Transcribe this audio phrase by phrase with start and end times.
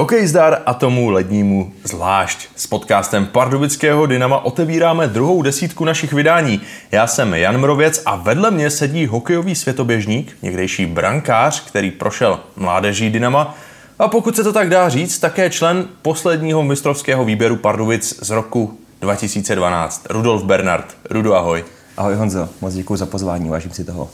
[0.00, 2.48] Hokej zdar a tomu lednímu zvlášť.
[2.56, 6.60] S podcastem Pardubického Dynama otevíráme druhou desítku našich vydání.
[6.92, 13.10] Já jsem Jan Mrověc a vedle mě sedí hokejový světoběžník, někdejší brankář, který prošel mládeží
[13.10, 13.54] Dynama
[13.98, 18.78] a pokud se to tak dá říct, také člen posledního mistrovského výběru Pardubic z roku
[19.00, 20.96] 2012, Rudolf Bernard.
[21.10, 21.64] Rudo, ahoj.
[21.96, 24.10] Ahoj Honzo, moc děkuji za pozvání, vážím si toho.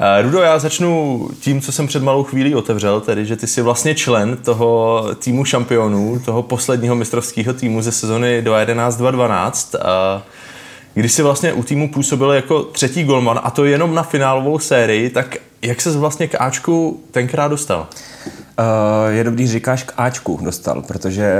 [0.00, 3.62] Uh, Rudo, já začnu tím, co jsem před malou chvílí otevřel, tedy, že ty jsi
[3.62, 9.78] vlastně člen toho týmu šampionů, toho posledního mistrovského týmu ze sezony 2011-2012.
[9.78, 10.22] Uh,
[10.94, 15.10] když jsi vlastně u týmu působil jako třetí golman, a to jenom na finálovou sérii,
[15.10, 17.86] tak jak se vlastně k Ačku tenkrát dostal?
[18.26, 21.32] Uh, je dobrý, říkáš k Ačku dostal, protože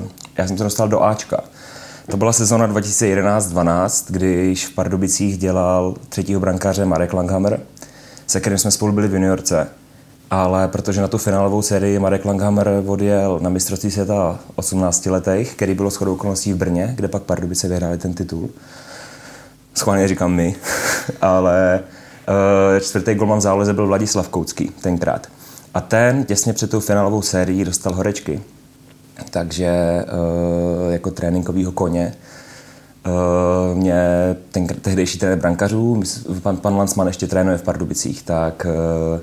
[0.00, 0.04] uh,
[0.38, 1.40] já jsem se dostal do Ačka.
[2.10, 7.60] To byla sezona 2011-12, když v Pardubicích dělal třetího brankáře Marek Langhammer,
[8.26, 9.68] se kterým jsme spolu byli v juniorce.
[10.30, 15.74] Ale protože na tu finálovou sérii Marek Langhammer odjel na mistrovství světa 18 letech, který
[15.74, 18.50] bylo shodou okolností v Brně, kde pak Pardubice vyhráli ten titul.
[19.74, 20.56] Schválně říkám my,
[21.20, 21.80] ale
[22.28, 25.26] uh, čtvrtý golman v záloze byl Vladislav Koucký tenkrát.
[25.74, 28.40] A ten těsně před tou finálovou sérií dostal horečky
[29.30, 32.14] takže uh, jako tréninkového koně
[33.06, 34.04] uh, mě
[34.50, 36.02] ten tehdejší trenér brankařů,
[36.42, 38.66] pan, pan Lansman ještě trénuje v Pardubicích, tak
[39.14, 39.20] uh,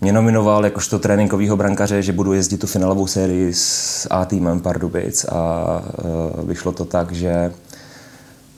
[0.00, 5.24] mě nominoval jakožto tréninkového brankaře, že budu jezdit tu finálovou sérii s A týmem Pardubic
[5.24, 5.64] a
[6.38, 7.52] uh, vyšlo to tak, že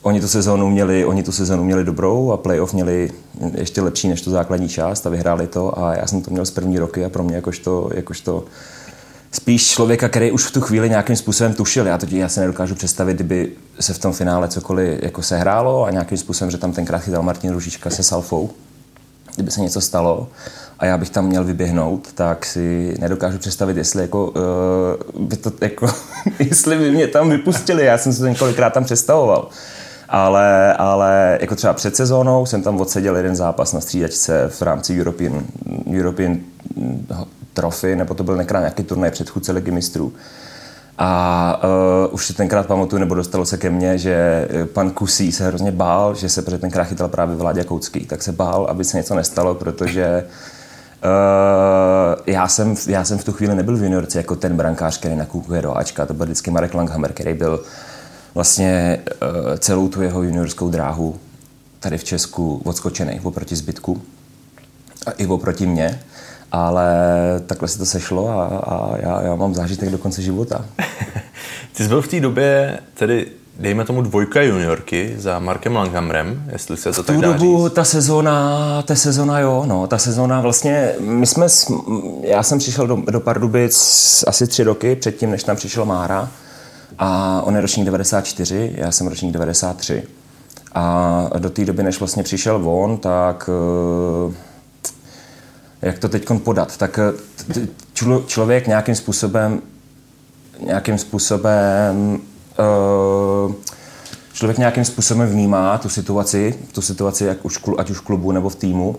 [0.01, 3.11] oni tu sezónu měli, oni tu sezónu měli dobrou a playoff měli
[3.53, 6.51] ještě lepší než tu základní část a vyhráli to a já jsem to měl z
[6.51, 8.43] první roky a pro mě jakožto, jakožto
[9.37, 11.87] spíš člověka, který už v tu chvíli nějakým způsobem tušil.
[11.87, 15.91] Já, to, já se nedokážu představit, kdyby se v tom finále cokoliv jako sehrálo a
[15.91, 18.49] nějakým způsobem, že tam tenkrát chytal Martin Ružička se Salfou,
[19.35, 20.27] kdyby se něco stalo
[20.79, 24.33] a já bych tam měl vyběhnout, tak si nedokážu představit, jestli jako,
[25.15, 25.87] uh, by to, jako
[26.39, 27.85] jestli by mě tam vypustili.
[27.85, 29.49] Já jsem se to několikrát tam představoval.
[30.09, 34.99] Ale, ale jako třeba před sezónou jsem tam odseděl jeden zápas na střídačce v rámci
[34.99, 35.43] European,
[35.93, 36.39] European
[37.57, 40.13] trofy, nebo to byl nekrát nějaký turnaj předchůdce ligy mistrů.
[40.97, 41.61] A
[42.07, 45.47] uh, už si tenkrát pamatuju, nebo dostalo se ke mně, že eh, pan Kusí se
[45.47, 48.97] hrozně bál, že se protože tenkrát chytal právě Vládě Koucký, tak se bál, aby se
[48.97, 50.25] něco nestalo, protože
[51.03, 55.15] uh, já, jsem, já jsem v tu chvíli nebyl v juniorce jako ten brankář, který
[55.15, 57.63] nakupuje do Ačka, to byl vždycky Marek Langhammer, který byl
[58.33, 61.15] vlastně uh, celou tu jeho juniorskou dráhu
[61.79, 64.01] tady v Česku odskočený oproti zbytku
[65.05, 65.99] a i oproti mně
[66.51, 66.89] ale
[67.45, 70.65] takhle se to sešlo a, a já, já mám zážitek do konce života.
[71.73, 73.27] Ty jsi byl v té době tedy
[73.59, 77.73] dejme tomu dvojka juniorky za Markem Langhamrem, jestli se to tak dá dobu říct.
[77.73, 81.47] ta sezóna, ta sezóna jo, no, ta sezóna vlastně, my jsme,
[82.21, 86.29] já jsem přišel do, do Pardubic asi tři roky předtím, než tam přišel Mára
[86.99, 90.03] a on je ročník 94, já jsem ročník 93.
[90.73, 93.49] A do té doby, než vlastně přišel on, tak
[94.27, 94.33] uh,
[95.81, 97.67] jak to teď podat, tak eh,
[98.27, 99.61] člověk nějakým způsobem
[100.59, 102.19] nějakým způsobem
[103.47, 103.53] uh,
[104.33, 108.49] člověk nějakým způsobem vnímá tu situaci, tu situaci jak už, ať už v klubu nebo
[108.49, 108.95] v týmu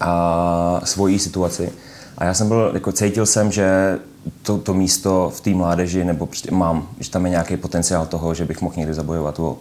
[0.00, 1.72] a svoji situaci.
[2.18, 3.98] A já jsem byl, jako cítil jsem, že
[4.42, 8.34] to, to místo v té mládeži, nebo prostě mám, že tam je nějaký potenciál toho,
[8.34, 9.58] že bych mohl někdy zabojovat o,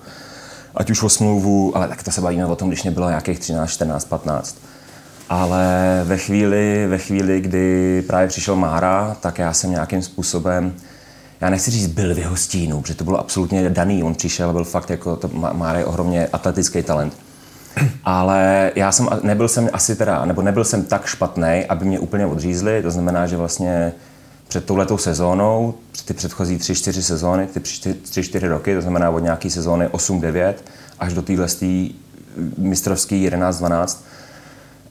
[0.76, 3.40] ať už o smlouvu, ale tak to se bavíme o tom, když mě bylo nějakých
[3.40, 4.58] 13, 14, 15
[5.30, 10.74] ale ve chvíli, ve chvíli, kdy právě přišel Mára, tak já jsem nějakým způsobem,
[11.42, 14.04] já nechci říct, byl v jeho stínu, protože to bylo absolutně daný.
[14.04, 17.14] On přišel, byl fakt jako, to, Mára je ohromně atletický talent.
[18.04, 22.26] Ale já jsem, nebyl jsem asi teda, nebo nebyl jsem tak špatný, aby mě úplně
[22.26, 22.82] odřízli.
[22.82, 23.94] To znamená, že vlastně
[24.48, 25.74] před touhletou sezónou,
[26.06, 30.54] ty předchozí 3-4 sezóny, ty 3-4 roky, to znamená od nějaký sezóny 8-9
[31.00, 31.48] až do téhle
[32.58, 33.98] mistrovský 11-12,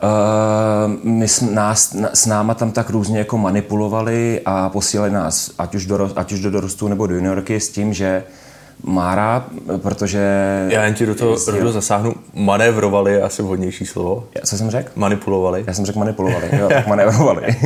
[0.02, 5.74] Uh, my s, nás, s náma tam tak různě jako manipulovali a posílali nás ať
[5.74, 8.24] už, do, ať už do dorostu nebo do juniorky s tím, že
[8.84, 9.46] Mára,
[9.76, 10.20] protože...
[10.68, 12.14] Já jen ti do toho rodu zasáhnu.
[12.34, 14.24] Manévrovali je asi vhodnější slovo.
[14.34, 14.90] Já, co jsem řekl?
[14.96, 15.64] Manipulovali.
[15.66, 17.56] Já jsem řekl manipulovali, jo, tak manévrovali.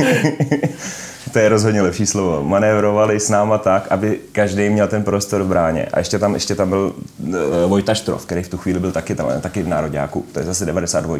[1.33, 2.43] to je rozhodně lepší slovo.
[2.43, 5.87] Manévrovali s náma tak, aby každý měl ten prostor v bráně.
[5.93, 7.33] A ještě tam, ještě tam byl uh,
[7.67, 10.25] Vojta Štrov, který v tu chvíli byl taky, tam, taky v nároďáku.
[10.31, 11.17] To je zase 92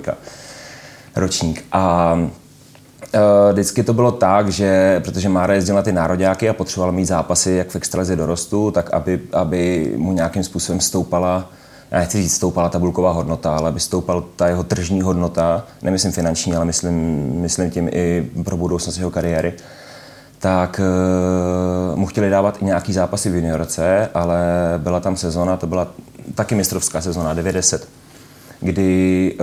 [1.19, 1.65] ročník.
[1.71, 3.19] A uh,
[3.51, 7.51] vždycky to bylo tak, že protože Mára jezdil na ty nároďáky a potřeboval mít zápasy
[7.51, 11.49] jak v extralize dorostu, tak aby, aby mu nějakým způsobem stoupala
[11.91, 16.55] já nechci říct stoupala tabulková hodnota, ale aby stoupala ta jeho tržní hodnota, nemyslím finanční,
[16.55, 16.95] ale myslím,
[17.41, 19.53] myslím tím i pro budoucnost jeho kariéry,
[20.39, 20.81] tak
[21.91, 24.39] uh, mu chtěli dávat i nějaký zápasy v juniorce, ale
[24.77, 25.87] byla tam sezona, to byla
[26.35, 27.81] taky mistrovská sezona, 90
[28.61, 29.35] kdy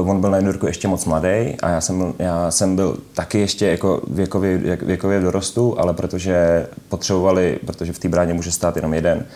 [0.00, 3.38] uh, on byl na juniorku ještě moc mladý a já jsem, já jsem byl taky
[3.38, 8.76] ještě jako věkově, věkově v dorostu, ale protože potřebovali, protože v té bráně může stát
[8.76, 9.26] jenom jeden,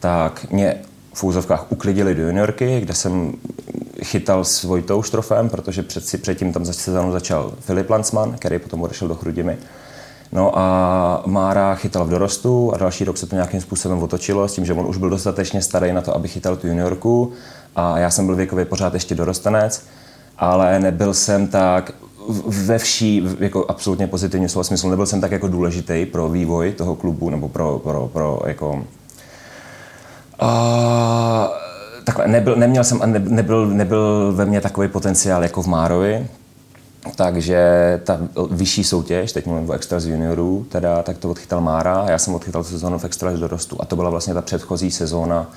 [0.00, 0.76] tak mě
[1.14, 3.32] v úzovkách uklidili do juniorky, kde jsem
[4.02, 8.82] chytal s Vojtou Štrofem, protože před, předtím tam za sezónu začal Filip Lansman, který potom
[8.82, 9.58] odešel do Chrudimy.
[10.32, 14.54] No a Mára chytal v dorostu a další rok se to nějakým způsobem otočilo s
[14.54, 17.32] tím, že on už byl dostatečně starý na to, aby chytal tu juniorku
[17.76, 19.86] a já jsem byl věkově pořád ještě dorostanec,
[20.38, 21.92] ale nebyl jsem tak
[22.46, 26.96] ve vší, jako absolutně pozitivním slova smyslu, nebyl jsem tak jako důležitý pro vývoj toho
[26.96, 28.72] klubu nebo pro, pro, pro jako
[30.42, 30.48] uh,
[32.04, 36.26] takhle, nebyl, neměl jsem a nebyl, nebyl ve mně takový potenciál jako v Márovi,
[37.16, 37.60] takže
[38.04, 38.18] ta
[38.50, 42.34] vyšší soutěž, teď mluvím o Extra z juniorů, teda, tak to odchytal Mára, já jsem
[42.34, 43.76] odchytal sezónu v Extra z dorostu.
[43.80, 45.50] A to byla vlastně ta předchozí sezóna,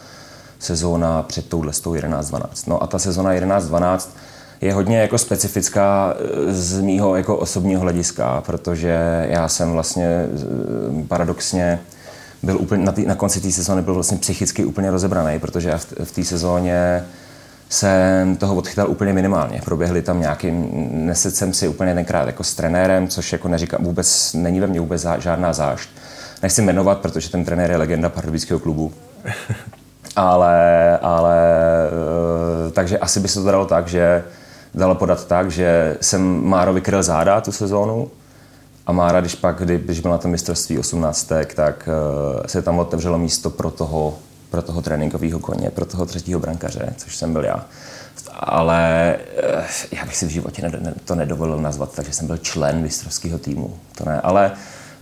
[0.60, 2.42] sezóna před touhle 11-12.
[2.68, 4.10] No a ta sezóna 11-12
[4.62, 11.04] je hodně jako specifická eh, z mýho jako osobního hlediska, protože já jsem vlastně eh,
[11.08, 11.80] paradoxně
[12.44, 15.78] byl úplně, na, tý, na konci té sezóny byl vlastně psychicky úplně rozebraný, protože já
[15.78, 17.06] v, v té sezóně
[17.70, 19.62] jsem toho odchytal úplně minimálně.
[19.66, 20.52] Proběhly tam nějaký,
[20.92, 24.80] neset jsem si úplně tenkrát jako s trenérem, což jako neříkám vůbec, není ve mně
[24.80, 25.90] vůbec žádná zášť.
[26.44, 28.94] Nechci jmenovat, protože ten trenér je legenda pardubického klubu.
[30.18, 31.38] Ale, ale
[32.68, 34.24] eh, takže asi by se to dalo tak, že
[34.74, 38.12] dalo podat tak, že jsem Márovi kryl záda tu sezónu
[38.88, 41.90] a Mára, když pak, kdy, když byl na tom mistrovství 18, tak
[42.36, 44.18] uh, se tam otevřelo místo pro toho,
[44.50, 47.66] pro toho tréninkového koně, pro toho třetího brankaře, což jsem byl já.
[48.34, 49.16] Ale
[49.56, 50.72] uh, já bych si v životě
[51.06, 53.78] to nedovolil nazvat, takže jsem byl člen mistrovského týmu.
[53.98, 54.52] To ne, ale,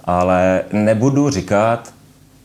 [0.06, 1.94] ale nebudu říkat,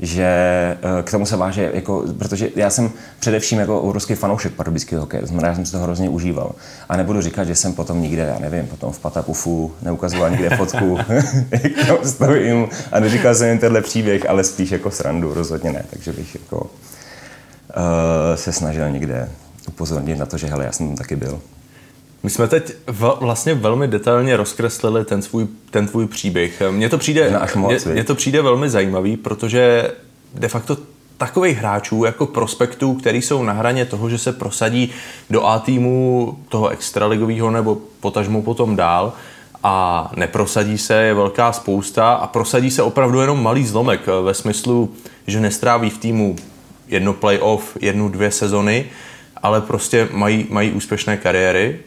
[0.02, 5.00] že eh, k tomu se váže, jako, protože já jsem především jako obrovský fanoušek pardubického
[5.00, 6.52] hokeje, znamená, já jsem si to hrozně užíval.
[6.88, 10.98] A nebudu říkat, že jsem potom nikde, já nevím, potom v Patapufu neukazoval nikde fotku,
[11.50, 15.84] jak tam stojím a neříkal jsem jim tenhle příběh, ale spíš jako srandu, rozhodně ne,
[15.90, 16.66] takže bych jako uh,
[18.34, 19.28] se snažil někde
[19.68, 21.40] upozornit na to, že hele, já jsem tam taky byl.
[22.22, 26.62] My jsme teď v, vlastně velmi detailně rozkreslili ten, svůj, ten tvůj příběh.
[26.70, 29.92] Mně to, přijde, až moc, mně, mně to přijde velmi zajímavý, protože
[30.34, 30.76] de facto
[31.18, 34.90] takových hráčů jako prospektů, který jsou na hraně toho, že se prosadí
[35.30, 39.12] do A týmu toho extraligového nebo potažmo potom dál
[39.62, 44.94] a neprosadí se, je velká spousta a prosadí se opravdu jenom malý zlomek ve smyslu,
[45.26, 46.36] že nestráví v týmu
[46.88, 48.86] jedno playoff, jednu, dvě sezony,
[49.42, 51.80] ale prostě mají, mají úspěšné kariéry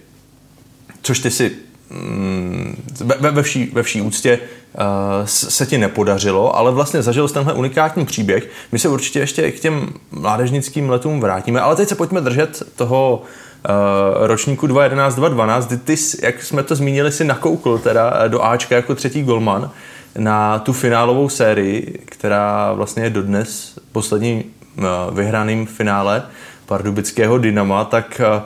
[1.04, 1.52] což ty si
[1.90, 2.84] mm,
[3.20, 4.82] ve, ve, vší, ve vší úctě uh,
[5.26, 8.50] se ti nepodařilo, ale vlastně zažil jsi tenhle unikátní příběh.
[8.72, 13.22] My se určitě ještě k těm mládežnickým letům vrátíme, ale teď se pojďme držet toho
[13.22, 18.96] uh, ročníku 2011-2012, kdy ty, jak jsme to zmínili, si nakoukl teda do Ačka jako
[18.96, 19.72] třetí golman
[20.18, 24.44] na tu finálovou sérii, která vlastně je dodnes posledním
[24.78, 24.84] uh,
[25.16, 26.24] vyhraným finále
[26.66, 28.44] pardubického Dynama, tak uh,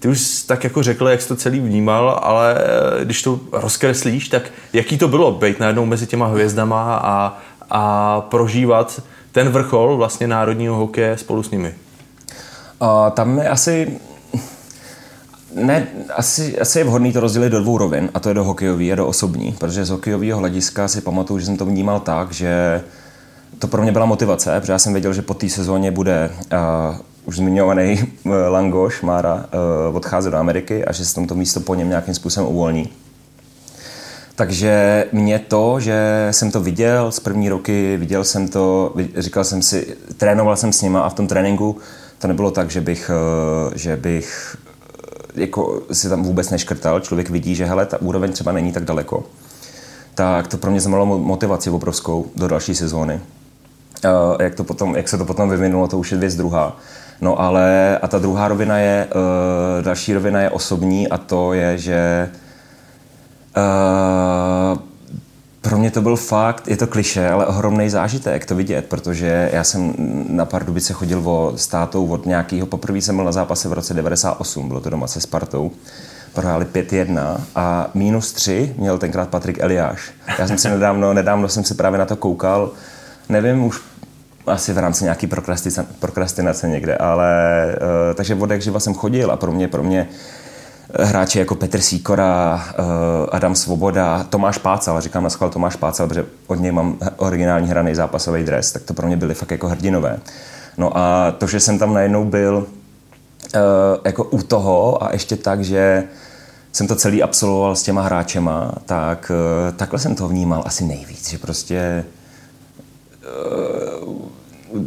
[0.00, 4.28] ty už tak jako řekl, jak jsi to celý vnímal, ale eh, když to rozkreslíš,
[4.28, 4.42] tak
[4.72, 7.38] jaký to bylo být najednou mezi těma hvězdama a,
[7.70, 9.02] a prožívat
[9.32, 11.74] ten vrchol vlastně národního hokeje spolu s nimi?
[12.82, 14.00] Uh, tam je asi
[15.54, 18.92] ne, asi, asi je vhodný to rozdělit do dvou rovin, a to je do hokejový
[18.92, 22.82] a do osobní, protože z hokejového hlediska si pamatuju, že jsem to vnímal tak, že
[23.58, 26.96] to pro mě byla motivace, protože já jsem věděl, že po té sezóně bude uh,
[27.30, 31.74] už zmiňovaný uh, Langoš Mára uh, odcházet do Ameriky a že se tomto místo po
[31.74, 32.88] něm nějakým způsobem uvolní.
[34.34, 39.62] Takže mě to, že jsem to viděl z první roky, viděl jsem to, říkal jsem
[39.62, 41.76] si, trénoval jsem s nima a v tom tréninku
[42.18, 43.10] to nebylo tak, že bych,
[43.74, 44.56] že bych
[45.34, 47.00] jako si tam vůbec neškrtal.
[47.00, 49.24] Člověk vidí, že hele, ta úroveň třeba není tak daleko.
[50.14, 53.20] Tak to pro mě znamenalo motivaci obrovskou do další sezóny.
[54.40, 56.76] Jak, to potom, jak se to potom vyvinulo, to už je věc druhá.
[57.20, 61.78] No ale a ta druhá rovina je, uh, další rovina je osobní a to je,
[61.78, 62.30] že
[63.56, 64.78] uh,
[65.60, 69.64] pro mě to byl fakt, je to kliše, ale ohromný zážitek to vidět, protože já
[69.64, 69.94] jsem
[70.28, 74.68] na Pardubice chodil o státou od nějakého, poprvé jsem byl na zápase v roce 98,
[74.68, 75.70] bylo to doma se Spartou,
[76.34, 80.10] prohráli 5-1 a minus 3 měl tenkrát Patrik Eliáš.
[80.38, 82.70] Já jsem si nedávno, nedávno jsem si právě na to koukal,
[83.28, 83.80] nevím už
[84.46, 85.28] asi v rámci nějaký
[85.98, 87.32] prokrastinace někde, ale
[87.72, 90.08] uh, takže od jak živa jsem chodil a pro mě, pro mě
[90.98, 92.84] hráči jako Petr Sýkora, uh,
[93.32, 97.94] Adam Svoboda, Tomáš Pácal, říkám na schvál Tomáš Pácal, protože od něj mám originální hraný
[97.94, 100.18] zápasový dres, tak to pro mě byly fakt jako hrdinové.
[100.78, 103.60] No a to, že jsem tam najednou byl uh,
[104.04, 106.04] jako u toho a ještě tak, že
[106.72, 111.30] jsem to celý absolvoval s těma hráčema, tak uh, takhle jsem to vnímal asi nejvíc,
[111.30, 112.04] že prostě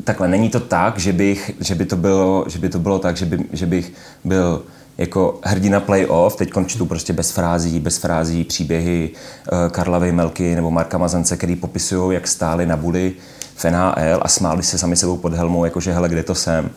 [0.03, 3.17] takhle není to tak, že, bych, že, by to bylo, že by to bylo tak,
[3.17, 4.63] že, by, že bych byl
[4.97, 10.71] jako hrdina playoff, teď čtu prostě bez frází, bez frází příběhy uh, Karla Vejmelky nebo
[10.71, 13.13] Marka Mazance, který popisují, jak stáli na buli
[13.55, 16.69] v NHL a smáli se sami sebou pod helmou, jakože hele, kde to jsem.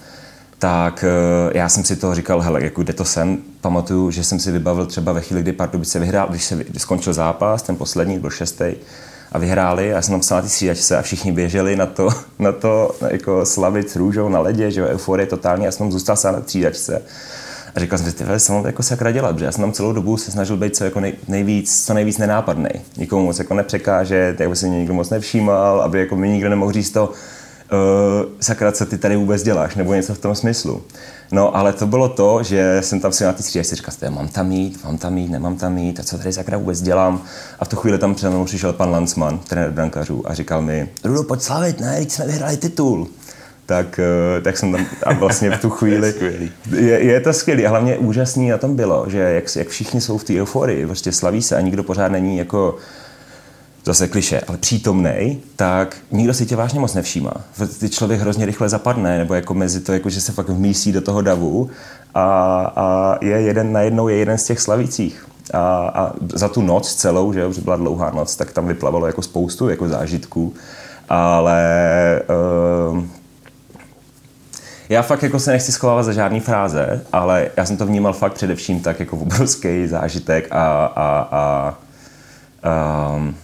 [0.58, 3.38] Tak uh, já jsem si to říkal, hele, jako kde to jsem.
[3.60, 7.62] Pamatuju, že jsem si vybavil třeba ve chvíli, kdy Pardubice vyhrál, když se skončil zápas,
[7.62, 8.64] ten poslední byl šestý,
[9.33, 9.92] a vyhráli.
[9.92, 12.97] A já jsem tam psal na ty střídačce a všichni běželi na to, na to
[13.11, 15.64] jako slavit s růžou na ledě, že jo, euforie totální.
[15.64, 17.02] Já jsem tam zůstal sám na třídačce.
[17.75, 20.16] A říkal jsem si, tyhle, jsem jako sakra dělat, protože já jsem tam celou dobu
[20.16, 22.71] se snažil být co, jako nej, nejvíc, co nejvíc nenápadný.
[22.97, 26.73] Nikomu moc jako nepřekážet, aby se mě nikdo moc nevšímal, aby jako mi nikdo nemohl
[26.73, 27.12] říct to,
[28.40, 30.82] sakra, co ty tady vůbec děláš, nebo něco v tom smyslu.
[31.32, 34.52] No, ale to bylo to, že jsem tam si na ty střídačce říkal, mám tam
[34.52, 37.23] jít, mám tam jít, nemám tam jít, a co tady sakra vůbec dělám.
[37.61, 40.88] A v tu chvíli tam přede mnou přišel pan Lansman, trenér brankařů, a říkal mi,
[41.04, 43.08] Rudo, pojď slavit, ne, teď jsme vyhráli titul
[43.66, 44.00] tak,
[44.38, 46.14] eh, tak jsem tam a vlastně v tu chvíli...
[46.70, 50.18] je, je to skvělý a hlavně úžasný na tom bylo, že jak, jak všichni jsou
[50.18, 52.76] v té euforii, prostě slaví se a nikdo pořád není jako
[53.87, 57.33] zase kliše, ale přítomnej, tak nikdo si tě vážně moc nevšímá.
[57.81, 61.00] Ty člověk hrozně rychle zapadne, nebo jako mezi to, jako že se fakt vmísí do
[61.00, 61.71] toho davu
[62.14, 62.25] a,
[62.76, 65.26] a je jeden najednou je jeden z těch slavících.
[65.55, 69.23] A, a za tu noc celou, že jo, byla dlouhá noc, tak tam vyplavalo jako
[69.23, 70.55] spoustu jako zážitků,
[71.09, 71.62] ale
[72.90, 73.05] uh,
[74.88, 78.33] já fakt jako se nechci schovávat za žádný fráze, ale já jsem to vnímal fakt
[78.33, 81.75] především tak jako obrovský zážitek a, a, a,
[82.62, 83.35] a um,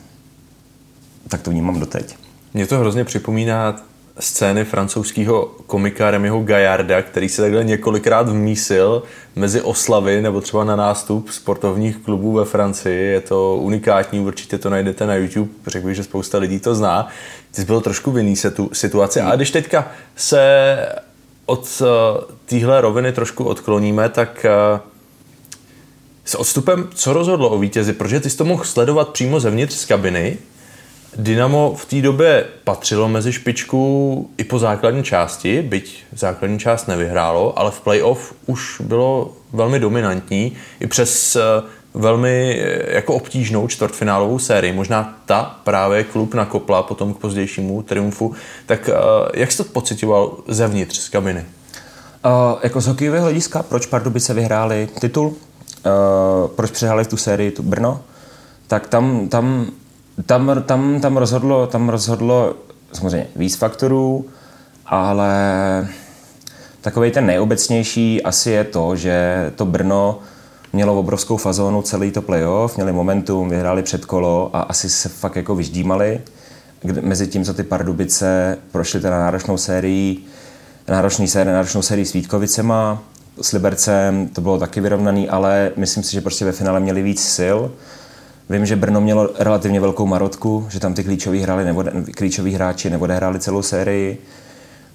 [1.33, 2.17] tak to vnímám doteď.
[2.55, 3.77] Mě to hrozně připomíná
[4.19, 9.03] scény francouzského komika Remyho Gaillarda, který se takhle několikrát vmísil
[9.37, 13.12] mezi oslavy nebo třeba na nástup sportovních klubů ve Francii.
[13.12, 17.09] Je to unikátní, určitě to najdete na YouTube, řekl bych, že spousta lidí to zná.
[17.55, 18.37] Ty byl trošku v jiný
[18.73, 19.21] situaci.
[19.21, 20.77] A když teďka se
[21.47, 21.89] od uh,
[22.47, 24.81] téhle roviny trošku odkloníme, tak uh,
[26.25, 27.93] s odstupem, co rozhodlo o vítězi?
[27.93, 30.39] Protože ty jsi to mohl sledovat přímo zevnitř z kabiny.
[31.16, 37.59] Dynamo v té době patřilo mezi špičku i po základní části, byť základní část nevyhrálo,
[37.59, 40.52] ale v playoff už bylo velmi dominantní.
[40.81, 41.42] I přes uh,
[41.95, 44.73] velmi eh, jako obtížnou čtvrtfinálovou sérii.
[44.73, 48.35] Možná ta právě klub nakopla potom k pozdějšímu triumfu.
[48.66, 48.95] Tak eh,
[49.35, 51.45] jak jsi to pocitoval zevnitř z kabiny?
[52.25, 55.26] Uh, jako z hokejového hlediska, proč Pardubice vyhráli titul?
[55.26, 55.35] Uh,
[56.57, 58.00] proč přehráli v tu sérii tu Brno?
[58.66, 59.66] Tak tam, tam,
[60.26, 62.55] tam, tam, tam, rozhodlo, tam rozhodlo
[62.93, 64.26] samozřejmě víc faktorů,
[64.87, 65.35] ale
[66.81, 70.19] takový ten nejobecnější asi je to, že to Brno
[70.73, 75.55] mělo obrovskou fazónu celý to playoff, měli momentum, vyhráli předkolo a asi se fakt jako
[75.55, 76.21] vyždímali.
[77.00, 80.25] Mezi tím, co ty Pardubice prošly teda náročnou sérii,
[80.88, 83.02] náročný sérii, náročnou sérii s Vítkovicema,
[83.41, 87.23] s Libercem, to bylo taky vyrovnaný, ale myslím si, že prostě ve finále měli víc
[87.37, 87.59] sil.
[88.51, 91.47] Vím, že Brno mělo relativně velkou marotku, že tam ty klíčoví,
[92.15, 94.23] klíčoví hráči neodehráli celou sérii.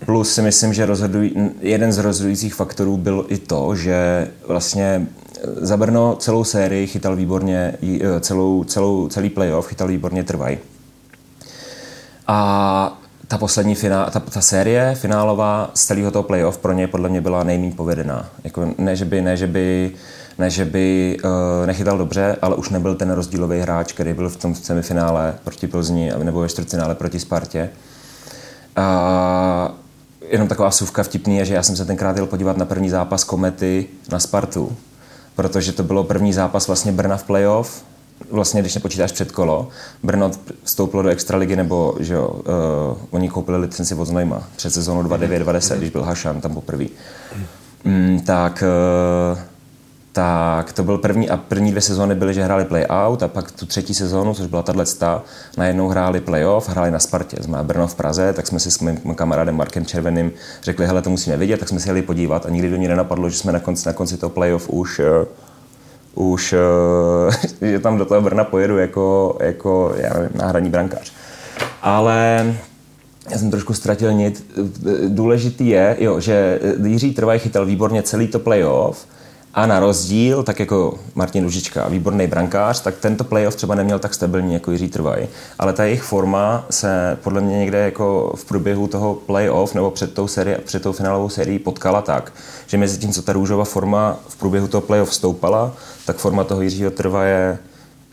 [0.05, 5.07] Plus si myslím, že rozhoduj, jeden z rozhodujících faktorů byl i to, že vlastně
[5.55, 10.57] za Brno celou sérii chytal výborně, eh, celou, celou, celý playoff chytal výborně trvaj.
[12.27, 17.09] A ta poslední finál, ta, ta série finálová z celého toho playoff pro ně podle
[17.09, 18.29] mě byla nejméně povedená.
[18.43, 19.91] Jako ne, že by, ne, že by,
[20.37, 21.29] ne, že by uh,
[21.65, 26.11] nechytal dobře, ale už nebyl ten rozdílový hráč, který byl v tom semifinále proti Plzni
[26.23, 27.69] nebo ve čtvrtfinále proti Spartě.
[28.75, 29.73] A
[30.29, 33.23] jenom taková suvka vtipný je, že já jsem se tenkrát jel podívat na první zápas
[33.23, 34.77] Komety na Spartu
[35.37, 37.83] protože to bylo první zápas vlastně Brna v playoff,
[38.31, 39.67] vlastně když nepočítáš kolo,
[40.03, 40.31] Brno
[40.63, 45.77] vstoupilo do extraligy, nebo že jo, uh, oni koupili licenci od Znojma před sezónu 29-20,
[45.77, 46.85] když byl Hašan tam poprvé.
[47.83, 48.63] Mm, tak,
[49.33, 49.39] uh,
[50.17, 53.65] tak to byl první a první dvě sezóny byly, že hráli play-out a pak tu
[53.65, 55.23] třetí sezónu, což byla tahle sta,
[55.57, 57.37] najednou hráli play-off, hráli na Spartě.
[57.43, 60.31] Jsme Brno v Praze, tak jsme si s mým kamarádem Markem Červeným
[60.63, 63.29] řekli, hele, to musíme vidět, tak jsme si jeli podívat a nikdy do ní nenapadlo,
[63.29, 65.05] že jsme na konci, na konci toho play-off už uh,
[66.33, 67.33] už, uh,
[67.69, 71.11] že tam do toho Brna pojedu jako, jako já nevím, náhradní brankář.
[71.81, 72.45] Ale
[73.31, 74.45] já jsem trošku ztratil nit.
[75.07, 79.05] Důležitý je, jo, že Jiří Trvaj chytal výborně celý to playoff,
[79.57, 84.13] A na rozdíl, tak jako Martin Ružička, výborný brankář, tak tento playoff třeba neměl tak
[84.13, 85.27] stabilní jako Jiří Trvaj.
[85.59, 90.13] Ale ta jejich forma se podle mě někde jako v průběhu toho playoff nebo před
[90.13, 92.33] tou, sérii, před tou finálovou sérií potkala tak,
[92.67, 95.73] že mezi tím, co ta růžová forma v průběhu toho playoff stoupala,
[96.05, 97.57] tak forma toho Jiřího Trvaje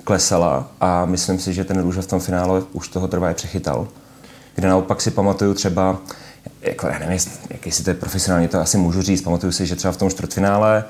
[0.04, 3.88] klesala a myslím si, že ten růže v tom finále už toho Trvaje přechytal.
[4.54, 5.98] Kde naopak si pamatuju třeba,
[6.62, 7.18] jako já nevím,
[7.50, 10.10] jak jestli to je profesionálně, to asi můžu říct, pamatuju si, že třeba v tom
[10.10, 10.84] čtvrtfinále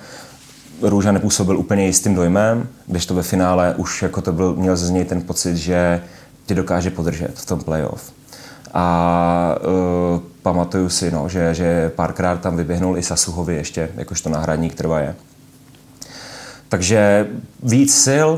[0.83, 4.93] Růža nepůsobil úplně jistým dojmem, když to ve finále už jako to byl, měl ze
[4.93, 6.03] něj ten pocit, že
[6.47, 8.13] tě dokáže podržet v tom playoff.
[8.75, 9.57] A
[10.15, 15.15] uh, pamatuju si, no, že, že párkrát tam vyběhnul i Sasuhovi ještě, jakožto náhradník trvaje.
[16.69, 17.27] Takže
[17.63, 18.29] víc sil,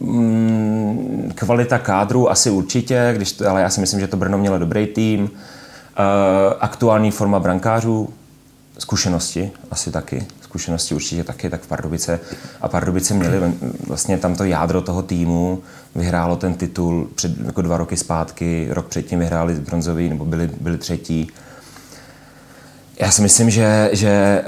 [0.00, 4.58] mm, kvalita kádru asi určitě, když to, ale já si myslím, že to Brno mělo
[4.58, 5.22] dobrý tým.
[5.22, 5.28] Uh,
[6.60, 8.08] aktuální forma brankářů,
[8.78, 12.20] zkušenosti asi taky zkušenosti určitě taky, tak v Pardubice.
[12.60, 13.52] A Pardubice měli
[13.86, 15.62] vlastně tamto jádro toho týmu,
[15.94, 20.78] vyhrálo ten titul před jako dva roky zpátky, rok předtím vyhráli bronzový, nebo byli, byli
[20.78, 21.30] třetí.
[23.00, 24.44] Já si myslím, že, že eh,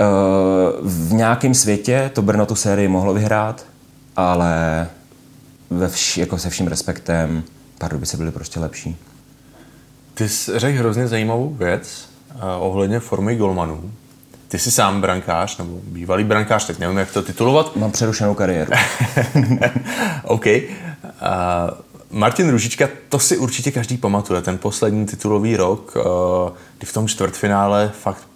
[0.82, 3.66] v nějakém světě to Brno tu sérii mohlo vyhrát,
[4.16, 4.87] ale
[5.70, 7.42] ve vš, jako se vším respektem
[7.78, 8.96] Pardubice byly prostě lepší.
[10.14, 13.92] Ty jsi řekl hrozně zajímavou věc uh, ohledně formy golmanů.
[14.54, 17.76] Ty jsi sám brankář, nebo bývalý brankář, tak nevím, jak to titulovat.
[17.76, 18.73] Mám přerušenou kariéru.
[20.25, 20.46] OK.
[20.46, 20.62] Uh,
[22.11, 26.02] Martin Ružička, to si určitě každý pamatuje, ten poslední titulový rok, uh,
[26.78, 28.28] kdy v tom čtvrtfinále fakt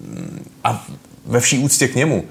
[0.00, 0.86] mm, a
[1.26, 2.24] ve vší úctě k němu,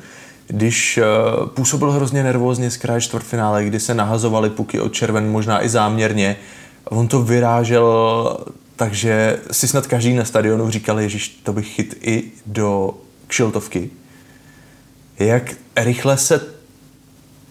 [0.48, 5.64] když uh, působil hrozně nervózně z kraje čtvrtfinále, kdy se nahazovaly puky od červen, možná
[5.64, 6.36] i záměrně,
[6.84, 8.38] on to vyrážel
[8.76, 12.94] takže si snad každý na stadionu říkal, že to bych chyt i do
[13.34, 13.90] kšiltovky.
[15.20, 15.44] Jak
[15.76, 16.42] rychle se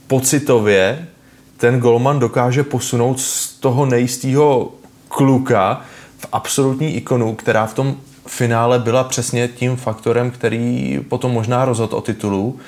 [0.07, 1.09] pocitově
[1.57, 4.73] ten golman dokáže posunout z toho nejistého
[5.09, 5.81] kluka
[6.19, 11.97] v absolutní ikonu, která v tom finále byla přesně tím faktorem, který potom možná rozhodl
[11.97, 12.59] o titulu.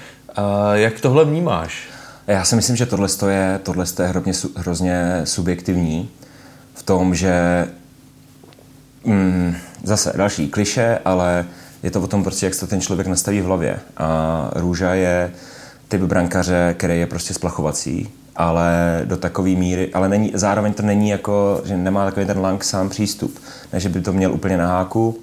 [0.72, 1.88] Jak tohle vnímáš?
[2.26, 6.10] Já si myslím, že tohle je, tohle je hrozně, hrozně subjektivní
[6.74, 7.66] v tom, že
[9.04, 11.46] mm, zase další kliše, ale
[11.84, 13.78] je to o tom prostě, jak se to ten člověk nastaví v hlavě.
[13.96, 15.32] A Růža je
[15.88, 21.08] typ brankaře, který je prostě splachovací, ale do takové míry, ale není, zároveň to není
[21.08, 23.38] jako, že nemá takový ten lang sám přístup.
[23.72, 25.18] Ne, že by to měl úplně na háku,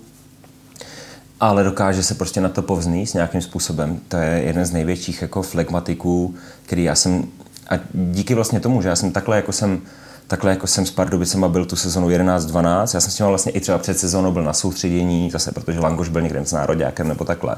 [1.39, 4.00] ale dokáže se prostě na to povznít nějakým způsobem.
[4.08, 7.24] To je jeden z největších jako flegmatiků, který já jsem,
[7.69, 9.82] a díky vlastně tomu, že já jsem takhle jako jsem
[10.31, 12.79] takhle jako jsem s Pardubicema byl tu sezonu 11-12.
[12.93, 16.09] Já jsem s ním vlastně i třeba před sezónou byl na soustředění, zase protože Langoš
[16.09, 17.55] byl někde s nároďákem nebo takhle.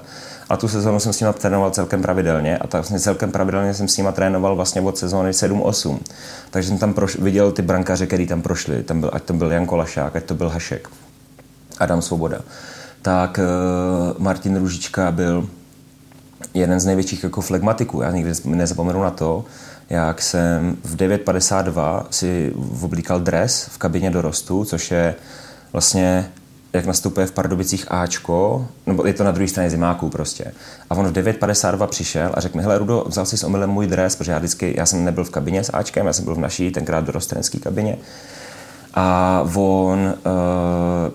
[0.50, 3.88] A tu sezónu jsem s ním trénoval celkem pravidelně a tak vlastně celkem pravidelně jsem
[3.88, 6.00] s ním trénoval vlastně od sezóny 7-8.
[6.52, 8.84] Takže jsem tam proš- viděl ty brankaře, který tam prošli.
[8.84, 10.90] Tam byl, ať to byl Jan Kolašák, ať to byl Hašek,
[11.78, 12.40] Adam Svoboda.
[13.02, 15.50] Tak uh, Martin Ružička byl
[16.54, 18.02] jeden z největších jako flegmatiků.
[18.02, 19.46] Já nikdy nezapomenu na to,
[19.90, 25.16] jak jsem v 9.52 si oblíkal dres v kabině dorostu, což je
[25.74, 26.30] vlastně
[26.74, 30.54] jak nastupuje v Pardubicích Ačko, nebo je to na druhé straně zimáků prostě.
[30.90, 33.88] A on v 9.52 přišel a řekl mi, hele Rudo, vzal si s omylem můj
[33.88, 36.40] dres, protože já vždycky, já jsem nebyl v kabině s Ačkem, já jsem byl v
[36.40, 37.98] naší, tenkrát dorostenské kabině.
[38.94, 40.14] A on uh,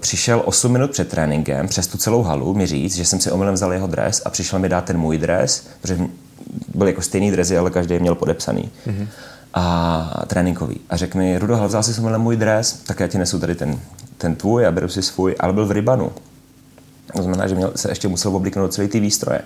[0.01, 3.55] přišel 8 minut před tréninkem přes tu celou halu mi říct, že jsem si omylem
[3.55, 5.99] vzal jeho dres a přišel mi dát ten můj dres, protože
[6.75, 8.71] byl jako stejný drezy, ale každý měl podepsaný.
[8.87, 9.07] Mm-hmm.
[9.55, 10.81] A tréninkový.
[10.91, 13.81] A řekl mi, Rudo, vzal si jsem můj dres, tak já ti nesu tady ten,
[14.19, 16.13] ten tvůj a beru si svůj, ale byl v rybanu.
[17.17, 19.41] To znamená, že měl, se ještě musel oblíknout celý ty výstroje.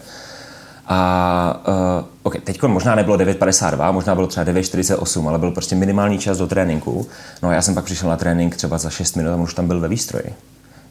[0.86, 6.18] A uh, okay, teď možná nebylo 9.52, možná bylo třeba 9.48, ale byl prostě minimální
[6.18, 7.06] čas do tréninku.
[7.42, 9.66] No a já jsem pak přišel na trénink třeba za 6 minut a už tam
[9.66, 10.34] byl ve výstroji.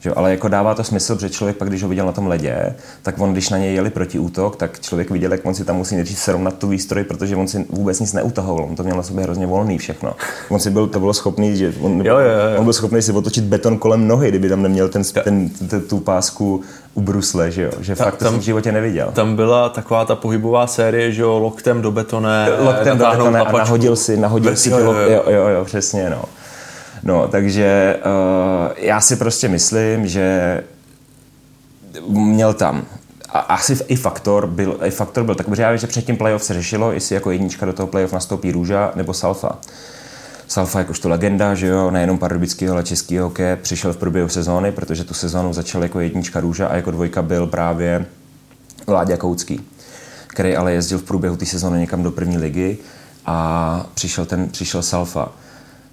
[0.02, 0.12] Že?
[0.12, 3.20] Ale jako dává to smysl, protože člověk pak, když ho viděl na tom ledě, tak
[3.20, 5.96] on, když na něj jeli proti útok, tak člověk viděl, jak on si tam musí
[5.96, 8.66] nejdřív srovnat tu výstroj, protože on si vůbec nic neutahoval.
[8.66, 10.16] On to měl na sobě hrozně volný všechno.
[10.50, 12.58] On si byl, to bylo schopný, že on, jo, jo, jo.
[12.58, 16.00] on byl schopný si otočit beton kolem nohy, kdyby tam neměl ten, ten, ten tu
[16.00, 16.62] pásku
[16.94, 17.72] u brusle, že jo?
[17.80, 19.12] Že fakt to tam, jsem v životě neviděl.
[19.14, 23.52] Tam byla taková ta pohybová série, že jo, loktem do betone, loktem do betone a
[23.52, 25.10] nahodil si, nahodil Bez, si jo, jo, jo.
[25.10, 26.24] jo, jo, jo, přesně, no.
[27.04, 30.64] No, takže uh, já si prostě myslím, že
[32.08, 32.86] měl tam
[33.30, 36.18] a asi i faktor byl, i faktor byl takový, že já vím, že před tím
[36.18, 39.58] playoff se řešilo, jestli jako jednička do toho playoff nastoupí Růža nebo Salfa.
[40.48, 45.04] Salfa jakožto legenda, že jo, nejenom pardubického, ale českého hokeje, přišel v průběhu sezóny, protože
[45.04, 48.06] tu sezónu začal jako jednička Růža a jako dvojka byl právě
[48.88, 49.66] Vláďa Koucký
[50.32, 52.78] který ale jezdil v průběhu té sezóny někam do první ligy
[53.26, 55.32] a přišel, ten, přišel Salfa.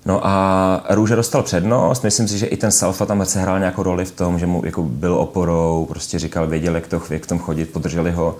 [0.06, 3.82] No a Růže dostal přednost, myslím si, že i ten Salfa tam se hrál nějakou
[3.82, 7.38] roli v tom, že mu jako byl oporou, prostě říkal, věděl, jak, to, jak tom
[7.38, 8.36] chodit, podrželi ho.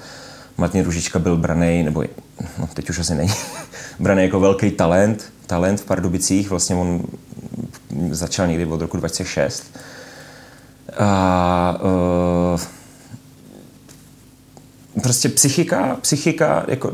[0.57, 2.05] Martin Růžička byl braný, nebo
[2.59, 3.33] no, teď už asi není,
[4.01, 7.03] braný jako velký talent, talent v Pardubicích, vlastně on
[8.11, 9.79] začal někdy od roku 2006.
[10.99, 11.81] A
[12.55, 12.61] uh,
[15.03, 16.93] prostě psychika, psychika, jako,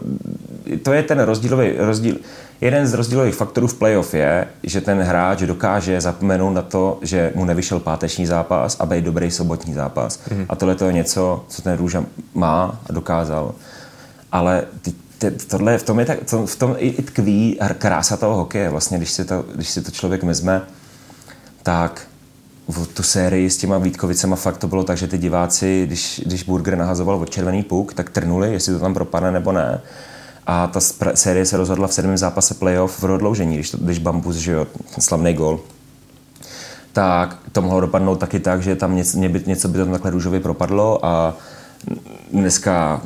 [0.83, 2.17] to je ten rozdílový rozdíl.
[2.61, 7.33] Jeden z rozdílových faktorů v playoff je, že ten hráč dokáže zapomenout na to, že
[7.35, 10.21] mu nevyšel páteční zápas a být dobrý sobotní zápas.
[10.31, 10.47] Mm.
[10.49, 13.55] A tohle to je něco, co ten Růža má a dokázal.
[14.33, 18.17] Ale ty, ty, tohle, v tom, je tak, to, v tom i, i tkví krása
[18.17, 18.71] toho hokeje.
[18.71, 20.63] Vlastně, když si to, když si to člověk vezme,
[21.63, 22.07] tak
[22.69, 26.43] v tu sérii s těma Vítkovicema fakt to bylo tak, že ty diváci, když, když
[26.43, 29.81] Burger nahazoval od červený puk, tak trnuli, jestli to tam propadne nebo ne.
[30.47, 30.81] A ta
[31.15, 34.67] série se rozhodla v sedmém zápase playoff v prodloužení, když, to, když Bambus, že jo,
[34.95, 35.61] ten slavný gol,
[36.93, 41.07] tak to mohlo dopadnout taky tak, že tam něco, něco by tam takhle růžově propadlo
[41.07, 41.37] a
[42.33, 43.03] dneska,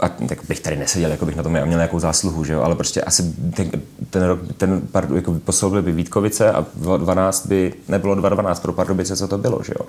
[0.00, 2.62] a tak bych tady neseděl, jako bych na tom měl nějakou zásluhu, že jo?
[2.62, 3.22] ale prostě asi
[3.56, 3.70] ten,
[4.10, 9.16] ten rok, ten pardon, jako poslal by Vítkovice a 12 by nebylo 2-12 pro Pardubice,
[9.16, 9.86] co to bylo, že jo.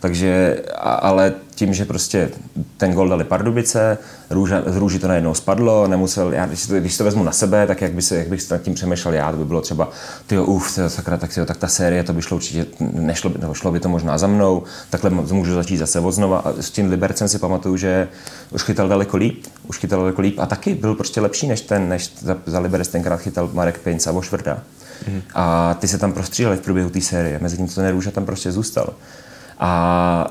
[0.00, 2.30] Takže, a, ale tím, že prostě
[2.76, 3.98] ten gol dali Pardubice,
[4.30, 7.66] Růža, z Růži to najednou spadlo, nemusel, já, když, to, když to vezmu na sebe,
[7.66, 9.88] tak jak, by se, jak bych nad tím přemýšlel já, to by bylo třeba,
[10.26, 13.38] ty uf, tyjo, sakra, tak, tyjo, tak ta série, to by šlo určitě, nešlo by,
[13.38, 16.38] nebo šlo by to možná za mnou, takhle můžu začít zase od znova.
[16.38, 18.08] A s tím Libercem si pamatuju, že
[18.50, 21.88] už chytal daleko líp, už chytal daleko líp a taky byl prostě lepší než ten,
[21.88, 24.58] než za, za Liberec tenkrát chytal Marek Pinc a Vošvrda.
[25.08, 25.22] Mm.
[25.34, 28.26] A ty se tam prostříleli v průběhu té série, mezi tím to ten Růža tam
[28.26, 28.94] prostě zůstal.
[29.58, 30.30] A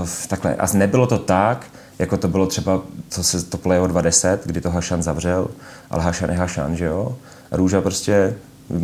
[0.00, 1.66] uh, takhle, a nebylo to tak,
[1.98, 5.48] jako to bylo třeba, co se to playo 20, kdy to Hašan zavřel,
[5.90, 7.16] ale Hašan je Hašan, že jo?
[7.52, 8.36] Růža prostě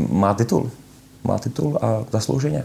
[0.08, 0.70] má titul.
[1.24, 2.64] Má titul a zaslouženě.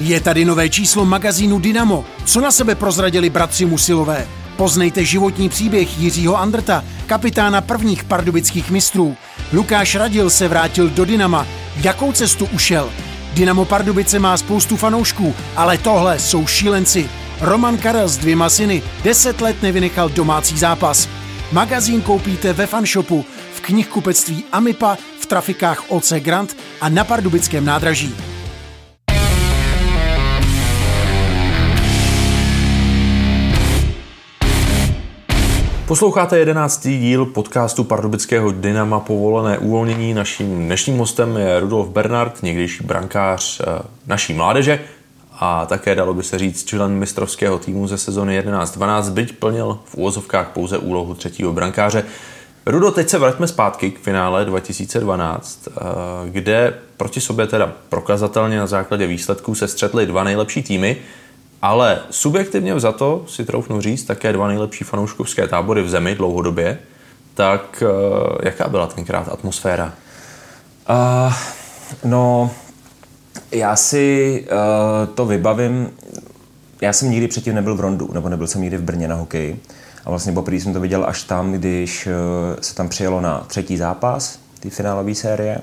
[0.00, 2.04] Je tady nové číslo magazínu Dynamo.
[2.24, 4.28] Co na sebe prozradili bratři Musilové?
[4.56, 9.16] Poznejte životní příběh Jiřího Andrta, kapitána prvních pardubických mistrů.
[9.52, 11.46] Lukáš Radil se vrátil do Dynama.
[11.82, 12.90] Jakou cestu ušel?
[13.34, 17.10] Dynamo Pardubice má spoustu fanoušků, ale tohle jsou šílenci.
[17.40, 21.08] Roman Karel s dvěma syny deset let nevynechal domácí zápas.
[21.52, 28.14] Magazín koupíte ve fanshopu, v knihkupectví Amipa, v trafikách OC Grant a na Pardubickém nádraží.
[35.90, 40.14] Posloucháte jedenáctý díl podcastu pardubického Dynama povolené uvolnění.
[40.14, 44.80] Naším dnešním hostem je Rudolf Bernard, někdejší brankář eh, naší mládeže
[45.32, 49.94] a také dalo by se říct člen mistrovského týmu ze sezony 11-12, byť plnil v
[49.94, 52.04] úvozovkách pouze úlohu třetího brankáře.
[52.66, 55.72] Rudo, teď se vraťme zpátky k finále 2012, eh,
[56.30, 60.96] kde proti sobě teda prokazatelně na základě výsledků se střetly dva nejlepší týmy–
[61.62, 66.78] ale subjektivně za to si troufnu říct také dva nejlepší fanouškovské tábory v zemi dlouhodobě.
[67.34, 69.92] Tak uh, jaká byla tenkrát atmosféra?
[70.90, 71.32] Uh,
[72.04, 72.50] no,
[73.52, 75.90] já si uh, to vybavím.
[76.80, 79.60] Já jsem nikdy předtím nebyl v Rondu, nebo nebyl jsem nikdy v Brně na hokeji.
[80.04, 82.12] A vlastně poprvé jsem to viděl až tam, když uh,
[82.60, 85.60] se tam přijelo na třetí zápas, ty finálové série.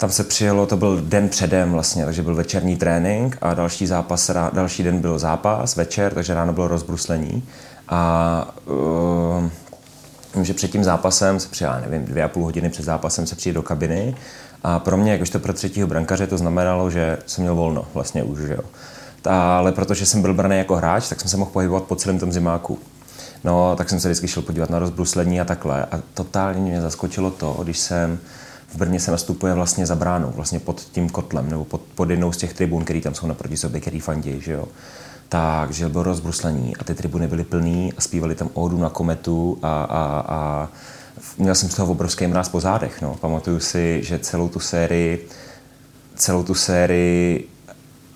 [0.00, 4.30] Tam se přijelo, to byl den předem vlastně, takže byl večerní trénink a další zápas,
[4.52, 7.42] další den byl zápas, večer, takže ráno bylo rozbruslení.
[7.88, 8.54] A
[10.34, 13.36] uh, že před tím zápasem se přijel, nevím, dvě a půl hodiny před zápasem se
[13.36, 14.14] přijde do kabiny
[14.62, 18.38] a pro mě, jakožto pro třetího brankaře, to znamenalo, že jsem měl volno vlastně už,
[18.40, 18.62] jo.
[19.24, 22.32] Ale protože jsem byl braný jako hráč, tak jsem se mohl pohybovat po celém tom
[22.32, 22.78] zimáku.
[23.44, 25.84] No, tak jsem se vždycky šel podívat na rozbruslení a takhle.
[25.84, 28.18] A totálně mě zaskočilo to, když jsem
[28.72, 32.32] v Brně se nastupuje vlastně za bránou, vlastně pod tím kotlem, nebo pod, pod jednou
[32.32, 34.68] z těch tribun, které tam jsou naproti sobě, který fandí, že jo.
[35.28, 39.84] Takže bylo rozbruslení a ty tribuny byly plný a zpívali tam ódu na kometu a,
[39.84, 40.68] a, a
[41.38, 43.02] měl jsem z toho obrovský mráz po zádech.
[43.02, 43.14] No.
[43.14, 45.28] Pamatuju si, že celou tu sérii
[46.20, 47.48] celou tu sérii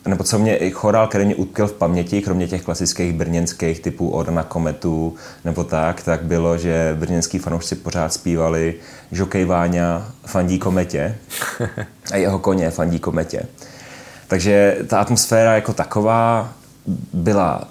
[0.09, 4.33] nebo co mě, chorál, který mě utkal v paměti, kromě těch klasických brněnských typů Oda
[4.33, 5.15] na kometu
[5.45, 8.75] nebo tak, tak bylo, že brněnský fanoušci pořád zpívali
[9.13, 11.17] Žokej Váňa fandí kometě
[12.13, 13.43] a jeho koně fandí kometě.
[14.29, 16.53] Takže ta atmosféra jako taková
[17.13, 17.69] byla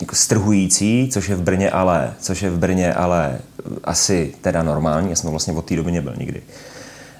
[0.00, 3.38] jako strhující, což je v Brně ale, což je v Brně ale
[3.84, 6.42] asi teda normální, já jsem vlastně od té doby nebyl nikdy.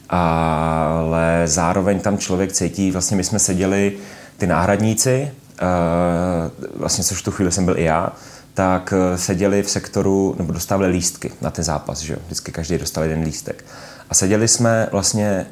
[0.08, 3.96] ale zároveň tam člověk cítí, vlastně my jsme seděli,
[4.42, 5.30] ty náhradníci,
[6.76, 8.12] vlastně což tu chvíli jsem byl i já,
[8.54, 12.18] tak seděli v sektoru, nebo dostávali lístky na ten zápas, že jo?
[12.26, 13.64] Vždycky každý dostal jeden lístek.
[14.10, 15.46] A seděli jsme vlastně,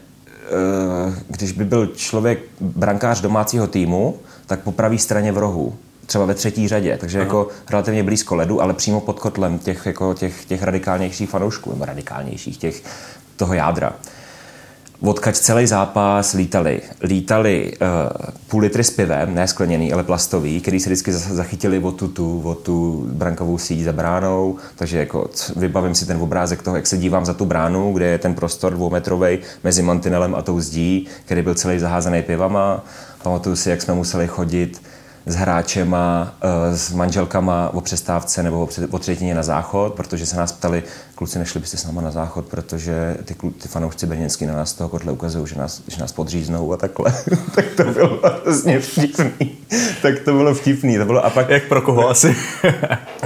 [1.29, 6.35] když by byl člověk brankář domácího týmu, tak po pravé straně v rohu třeba ve
[6.35, 7.25] třetí řadě, takže Aha.
[7.25, 11.85] jako relativně blízko ledu, ale přímo pod kotlem těch, jako těch, těch radikálnějších fanoušků, nebo
[11.85, 12.83] radikálnějších, těch,
[13.37, 13.93] toho jádra.
[15.03, 16.81] Odkaď celý zápas lítali.
[17.03, 17.87] Lítali uh,
[18.49, 22.43] půl litry s pivem, ne skleněný, ale plastový, který se vždycky zachytili o tu, tu,
[22.45, 24.57] o tu brankovou síť za bránou.
[24.77, 28.19] Takže jako vybavím si ten obrázek toho, jak se dívám za tu bránu, kde je
[28.19, 32.85] ten prostor dvoumetrový mezi mantinelem a tou zdí, který byl celý zaházený pivama.
[33.23, 34.83] Pamatuju si, jak jsme museli chodit
[35.31, 40.53] s hráčema, eh, s manželkama o přestávce nebo o třetině na záchod, protože se nás
[40.53, 40.83] ptali,
[41.15, 44.89] kluci, nešli byste s náma na záchod, protože ty, ty fanoušci brněnský na nás toho
[44.89, 47.15] kotle ukazují, že nás, že nás podříznou a takhle.
[47.55, 49.59] tak to bylo vlastně vtipný.
[50.03, 50.99] tak to bylo vtipný.
[50.99, 51.49] To bylo, a pak...
[51.49, 52.37] Jak pro koho asi?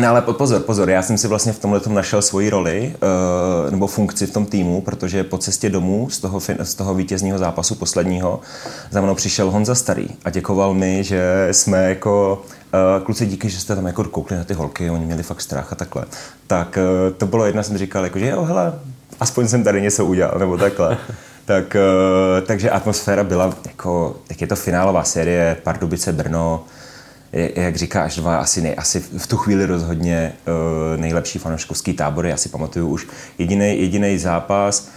[0.01, 2.95] no ale pozor, pozor, já jsem si vlastně v tomhle našel svoji roli
[3.65, 7.39] uh, nebo funkci v tom týmu, protože po cestě domů z toho, z toho vítězního
[7.39, 8.41] zápasu posledního
[8.91, 12.43] za mnou přišel Honza Starý a děkoval mi, že jsme jako
[12.75, 15.73] Uh, kluci, díky, že jste tam jako koukli na ty holky, oni měli fakt strach
[15.73, 16.05] a takhle.
[16.47, 18.73] Tak uh, to bylo jedna, jsem říkal, jako, že jo, hele,
[19.21, 20.99] aspoň jsem tady něco udělal, nebo takhle.
[21.45, 26.65] tak, uh, takže atmosféra byla jako, tak je to finálová série Pardubice Brno,
[27.33, 32.37] jak říkáš, dva asi, nej, asi v tu chvíli rozhodně uh, nejlepší fanouškovský tábory, já
[32.37, 33.07] si pamatuju už
[33.39, 34.89] jediný jediný zápas,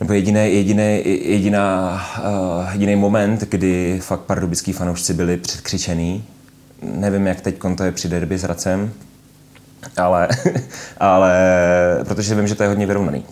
[0.00, 6.24] nebo jediný, jediný, jediná, uh, jediný moment, kdy fakt pardubický fanoušci byli předkřičený,
[6.82, 8.92] Nevím, jak teď to je při derby s Racem,
[9.96, 10.28] ale,
[11.00, 11.34] ale
[12.08, 13.24] protože vím, že to je hodně vyrovnaný.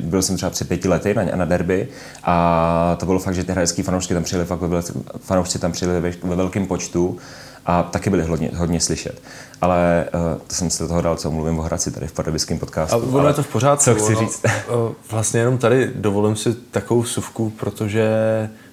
[0.00, 1.88] Byl jsem třeba před pěti lety na, na derby
[2.24, 4.82] a to bylo fakt, že ty hrajecký fanoušci tam přijeli, fakt ve,
[5.20, 7.18] fanoušci tam přijeli ve, ve velkém počtu
[7.66, 9.22] a taky byli hodně, hodně slyšet.
[9.60, 12.58] Ale uh, to jsem se do toho dal, co mluvím o Hradci tady v pardubickém
[12.58, 12.96] podcastu.
[12.96, 13.84] A ono je to v pořádku.
[13.84, 14.42] Co chci říct?
[14.68, 18.08] Ono, vlastně jenom tady dovolím si takovou suvku, protože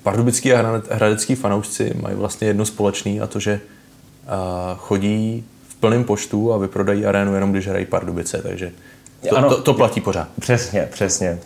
[0.04, 3.62] pardubický a hradecký fanoušci mají vlastně jedno společný a to, že
[4.78, 8.72] chodí v plném počtu a vyprodají arénu jenom když hrají Pardubice, takže
[9.30, 10.28] to, ano, to, to platí pořád.
[10.40, 11.40] Přesně, přesně.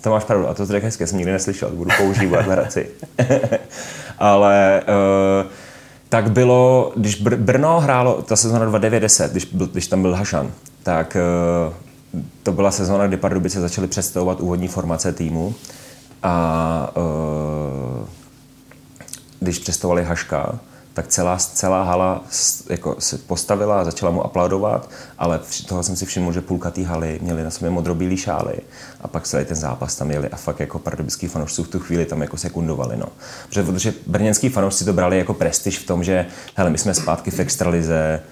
[0.00, 2.90] To máš pravdu a to řekl hezky, jsem nikdy neslyšel, budu používat v Hradci.
[4.18, 4.82] Ale
[5.42, 5.50] uh,
[6.10, 10.50] tak bylo, když Br- Brno hrálo, ta sezóna 2090, když, byl, když tam byl Hašan,
[10.82, 11.16] tak
[11.66, 11.74] uh,
[12.42, 15.54] to byla sezóna, kdy Pardubice začaly představovat úvodní formace týmu
[16.22, 18.06] a uh,
[19.40, 20.58] když představovali Haška,
[21.00, 22.24] tak celá, celá hala
[22.68, 26.84] jako se postavila a začala mu aplaudovat, ale toho jsem si všiml, že půlka té
[26.84, 28.54] haly měli na sobě modrobílý šály
[29.00, 32.04] a pak celý ten zápas tam jeli a fakt jako pardubický fanoušci v tu chvíli
[32.04, 32.96] tam jako sekundovali.
[32.96, 33.06] No.
[33.48, 37.30] Protože, protože brněnský fanoušci to brali jako prestiž v tom, že hele, my jsme zpátky
[37.30, 38.22] v extralize,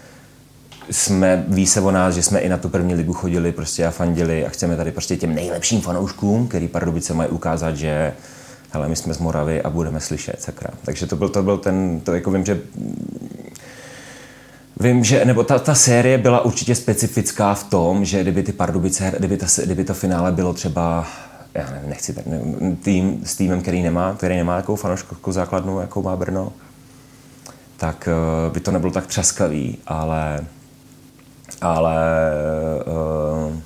[0.91, 3.91] jsme, ví se o nás, že jsme i na tu první ligu chodili prostě a
[3.91, 8.13] fandili a chceme tady prostě těm nejlepším fanouškům, který Pardubice mají ukázat, že
[8.71, 10.71] hele, my jsme z Moravy a budeme slyšet, sakra.
[10.85, 12.61] Takže to byl, to byl ten, to jako vím, že
[14.81, 19.13] Vím, že, nebo ta, ta série byla určitě specifická v tom, že kdyby ty Pardubice,
[19.19, 21.07] kdyby, ta, kdyby to finále bylo třeba,
[21.55, 22.41] já nevím, nechci tak, ne,
[22.83, 26.53] tým s týmem, který nemá, který nemá takovou fanouškovskou základnu, jakou má Brno,
[27.77, 28.09] tak
[28.47, 30.45] uh, by to nebylo tak třaskavý, ale
[31.61, 31.97] ale
[32.87, 33.57] uh,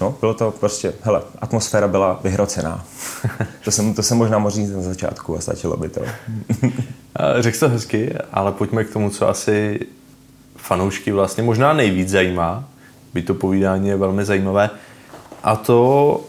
[0.00, 2.84] No, bylo to prostě, hele, atmosféra byla vyhrocená.
[3.64, 6.00] to, jsem, to jsem možná mohl říct na začátku a stačilo by to.
[7.38, 9.80] Řekl to hezky, ale pojďme k tomu, co asi
[10.56, 12.64] fanoušky vlastně možná nejvíc zajímá.
[13.14, 14.70] By to povídání je velmi zajímavé.
[15.42, 16.20] A to,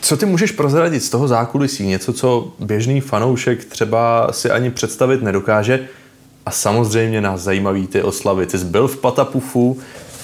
[0.00, 1.86] co ty můžeš prozradit z toho zákulisí?
[1.86, 5.88] Něco, co běžný fanoušek třeba si ani představit nedokáže.
[6.46, 8.46] A samozřejmě nás zajímaví ty oslavy.
[8.46, 9.78] Ty jsi byl v Patapufu,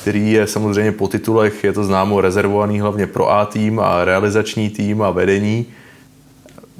[0.06, 4.70] který je samozřejmě po titulech, je to známo, rezervovaný hlavně pro A tým a realizační
[4.70, 5.66] tým a vedení.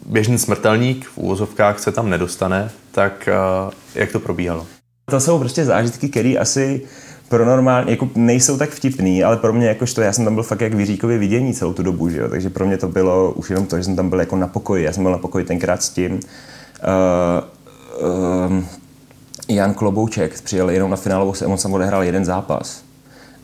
[0.07, 4.67] Běžný smrtelník v úvozovkách se tam nedostane, tak eh, jak to probíhalo?
[5.11, 6.83] To jsou prostě zážitky, které asi
[7.29, 10.61] pro normální, jako nejsou tak vtipný, ale pro mě jakožto, já jsem tam byl fakt
[10.61, 12.29] jak vyříkově vidění celou tu dobu, že jo?
[12.29, 14.85] takže pro mě to bylo už jenom to, že jsem tam byl jako na pokoji,
[14.85, 16.13] já jsem byl na pokoji tenkrát s tím.
[16.13, 16.21] Uh,
[18.49, 18.65] uh,
[19.49, 22.86] Jan Klobouček přijel jenom na finálovou, on jsem odehrál jeden zápas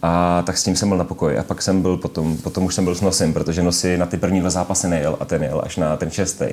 [0.02, 1.38] a tak s tím jsem byl na pokoji.
[1.38, 4.16] A pak jsem byl potom, potom už jsem byl s Nosem, protože Nosy na ty
[4.16, 6.46] první dva zápasy nejel a ten jel až na ten šestý.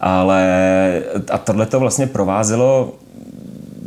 [0.00, 2.94] Ale a tohle to vlastně provázelo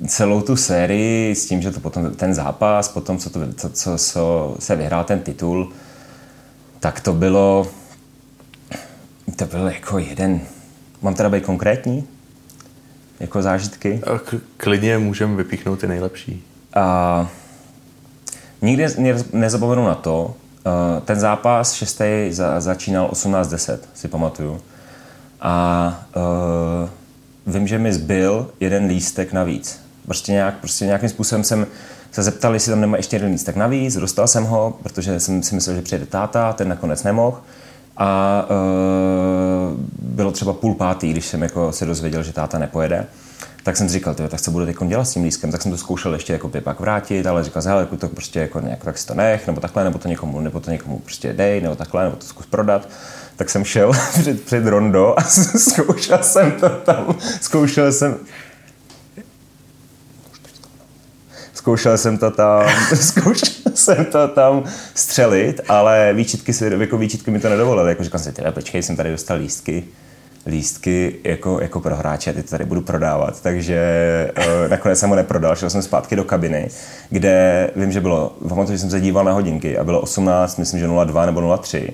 [0.07, 3.97] celou tu sérii s tím, že to potom ten zápas, potom co, to, co, co,
[3.97, 5.71] co se vyhrál ten titul,
[6.79, 7.67] tak to bylo
[9.35, 10.41] To byl jako jeden.
[11.01, 12.07] Mám teda být konkrétní?
[13.19, 14.01] Jako zážitky?
[14.25, 16.43] K- klidně můžeme vypíchnout ty nejlepší.
[16.73, 17.29] A
[18.61, 18.87] nikdy
[19.33, 20.35] nezapomenu na to,
[21.05, 24.61] ten zápas šestý za, začínal 18.10, si pamatuju.
[25.41, 26.89] A uh,
[27.53, 29.79] vím, že mi zbyl jeden lístek navíc.
[30.05, 31.67] Prostě, nějak, prostě nějakým způsobem jsem
[32.11, 35.55] se zeptal, jestli tam nemá ještě jeden lístek navíc, dostal jsem ho, protože jsem si
[35.55, 37.41] myslel, že přijede táta, ten nakonec nemohl.
[37.97, 43.07] A uh, bylo třeba půl pátý, když jsem jako se dozvěděl, že táta nepojede
[43.63, 45.71] tak jsem si říkal, tyjo, tak co budu teď dělat s tím lískem, tak jsem
[45.71, 48.97] to zkoušel ještě jako pak vrátit, ale říkal jsem, jako to prostě jako nějak, tak
[48.97, 52.03] si to nech, nebo takhle, nebo to někomu, nebo to někomu prostě dej, nebo takhle,
[52.03, 52.89] nebo to zkus prodat.
[53.35, 53.91] Tak jsem šel
[54.21, 55.23] před, před rondo a
[55.57, 58.17] zkoušel jsem to tam, zkoušel jsem,
[61.53, 64.63] zkoušel jsem to tam, zkoušel jsem to tam
[64.95, 67.89] střelit, ale výčitky, si, jako výčitky mi to nedovolily.
[67.89, 69.83] Jako říkal jsem si, počkej, jsem tady dostal lístky,
[70.49, 73.41] lístky jako, jako pro hráče, ty to tady budu prodávat.
[73.41, 73.81] Takže
[74.37, 76.69] uh, nakonec jsem ho neprodal, šel jsem zpátky do kabiny,
[77.09, 80.79] kde vím, že bylo, pamatuju, že jsem se díval na hodinky a bylo 18, myslím,
[80.79, 81.93] že 02 nebo 03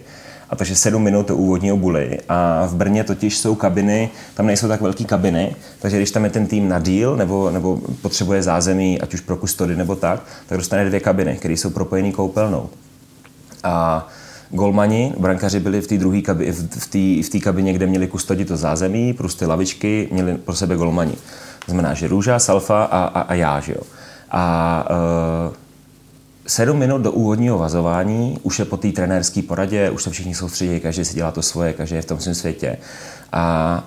[0.50, 2.20] a takže 7 minut do úvodního buly.
[2.30, 6.30] A v Brně totiž jsou kabiny, tam nejsou tak velké kabiny, takže když tam je
[6.30, 10.58] ten tým na díl nebo, nebo potřebuje zázemí, ať už pro kustody nebo tak, tak
[10.58, 12.70] dostane dvě kabiny, které jsou propojené koupelnou.
[13.64, 14.08] A
[14.50, 16.52] golmani, brankaři byli v té druhé kabi,
[17.22, 21.14] v té kabině, kde měli kustodit to zázemí, prostě lavičky, měli pro sebe golmani.
[21.68, 23.82] Znamená, že Růža, Salfa a, a, a já, že jo.
[24.32, 24.88] A
[25.48, 25.54] uh,
[26.48, 30.80] sedm minut do úvodního vazování, už je po té trenérské poradě, už se všichni soustředí,
[30.80, 32.78] každý si dělá to svoje, každý je v tom svém světě.
[33.32, 33.84] A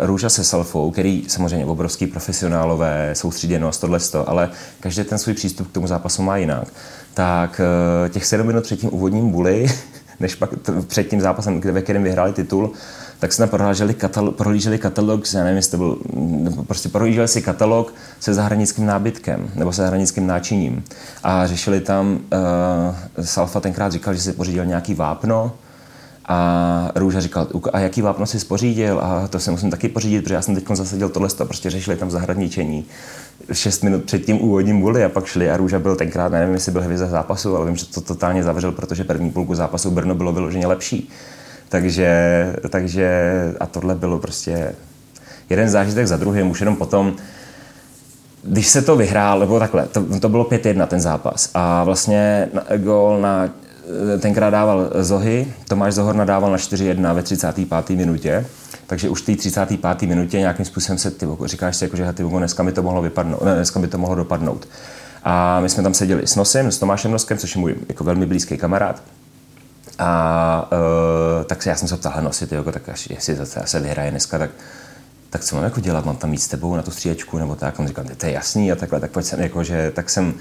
[0.00, 5.68] uh, Růža se Salfou, který samozřejmě obrovský profesionálové, soustředěnost, tohle, ale každý ten svůj přístup
[5.68, 6.68] k tomu zápasu má jinak.
[7.14, 7.60] Tak
[8.04, 9.66] uh, těch sedm minut před tím úvodním buly
[10.22, 12.70] než pak t- před tím zápasem, kde, ve kterém vyhráli titul,
[13.18, 15.98] tak jsme prohlíželi katalog, prohlíželi katalog, já nevím, jestli to byl,
[16.66, 20.84] prostě prohlíželi si katalog se zahranickým nábytkem nebo se zahranickým náčiním.
[21.22, 22.18] A řešili tam,
[23.18, 25.52] uh, Salfa tenkrát říkal, že si pořídil nějaký vápno,
[26.24, 29.00] a Růža říkal, a jaký vápno si spořídil?
[29.00, 31.96] A to si musím taky pořídit, protože já jsem teď zasadil tohle, a prostě řešili
[31.96, 32.84] tam zahradničení.
[33.52, 36.72] Šest minut před tím úvodním vůli a pak šli a Růža byl tenkrát, nevím, jestli
[36.72, 40.32] byl hvězda zápasu, ale vím, že to totálně zavřel, protože první půlku zápasu Brno bylo
[40.32, 41.08] vyloženě lepší.
[41.68, 44.74] Takže, takže a tohle bylo prostě
[45.50, 47.16] jeden zážitek za druhým, už jenom potom,
[48.42, 53.20] když se to vyhrál, nebo takhle, to, to bylo 5-1 ten zápas a vlastně gol
[53.20, 53.48] na
[54.18, 57.90] tenkrát dával Zohy, Tomáš Zohor nadával na 4-1 ve 35.
[57.90, 58.46] minutě,
[58.86, 60.02] takže už v té 35.
[60.02, 63.42] minutě nějakým způsobem se, ty říkáš si, jako, že ty dneska mi to mohlo vypadnout,
[63.42, 64.68] ne, dneska by to mohlo dopadnout.
[65.24, 68.26] A my jsme tam seděli s Nosem, s Tomášem Noskem, což je můj jako velmi
[68.26, 69.02] blízký kamarád.
[69.98, 73.46] A uh, tak se já jsem se ptal, Nosi, ty, jako, tak až, jestli to
[73.64, 74.50] se vyhraje dneska, tak
[75.32, 77.78] tak co mám jako dělat, mám tam mít s tebou na tu střílečku nebo tak.
[77.78, 80.34] On říkal, to je jasný a takhle, tak pojď sem, jako, že, tak jsem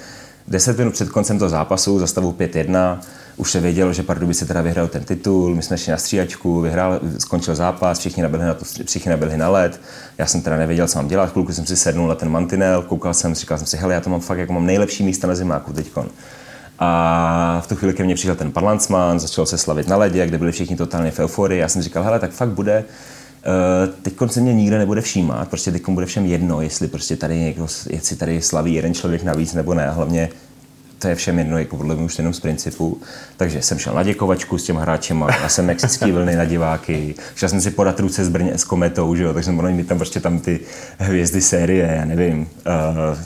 [0.47, 2.99] 10 minut před koncem toho zápasu za stavu 5-1
[3.41, 6.99] už se vědělo, že Pardubice teda vyhrál ten titul, my jsme šli na stříhačku, vyhrál,
[7.17, 9.81] skončil zápas, všichni naběhli na, to, všichni naběhli na led.
[10.17, 13.13] Já jsem teda nevěděl, co mám dělat, chvilku jsem si sednul na ten mantinel, koukal
[13.13, 15.73] jsem, říkal jsem si, hele, já to mám fakt, jako mám nejlepší místa na zimáku
[15.73, 16.09] teďkon.
[16.79, 20.27] A v tu chvíli ke mně přišel ten pan Lanzmann, začal se slavit na ledě,
[20.27, 21.59] kde byli všichni totálně v euforii.
[21.59, 22.83] Já jsem říkal, hele, tak fakt bude,
[23.85, 27.39] Uh, teď se mě nikdo nebude všímat, prostě teď bude všem jedno, jestli prostě tady
[27.39, 30.29] někdo, jestli tady slaví jeden člověk navíc nebo ne, hlavně
[31.01, 33.01] to je všem jedno, jako podle mě už jenom z principu.
[33.37, 37.15] Takže jsem šel na děkovačku s těm hráčem a jsem mexický vlny na diváky.
[37.35, 39.97] Šel jsem si podat ruce s Brně s Kometou, že jo, takže jsem mít tam
[39.97, 40.59] prostě tam ty
[40.97, 42.47] hvězdy série, já nevím,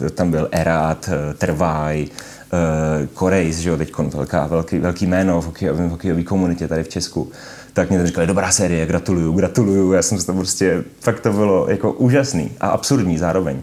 [0.02, 5.42] uh, tam byl Erat, uh, Trvaj, uh, Korejs, že jo, teď velká, velký, velký jméno
[5.42, 7.32] v hokejové komunitě tady v Česku
[7.74, 9.92] tak mě to říkali, dobrá série, gratuluju, gratuluju.
[9.92, 13.62] Já jsem se to prostě, fakt to bylo jako úžasný a absurdní zároveň.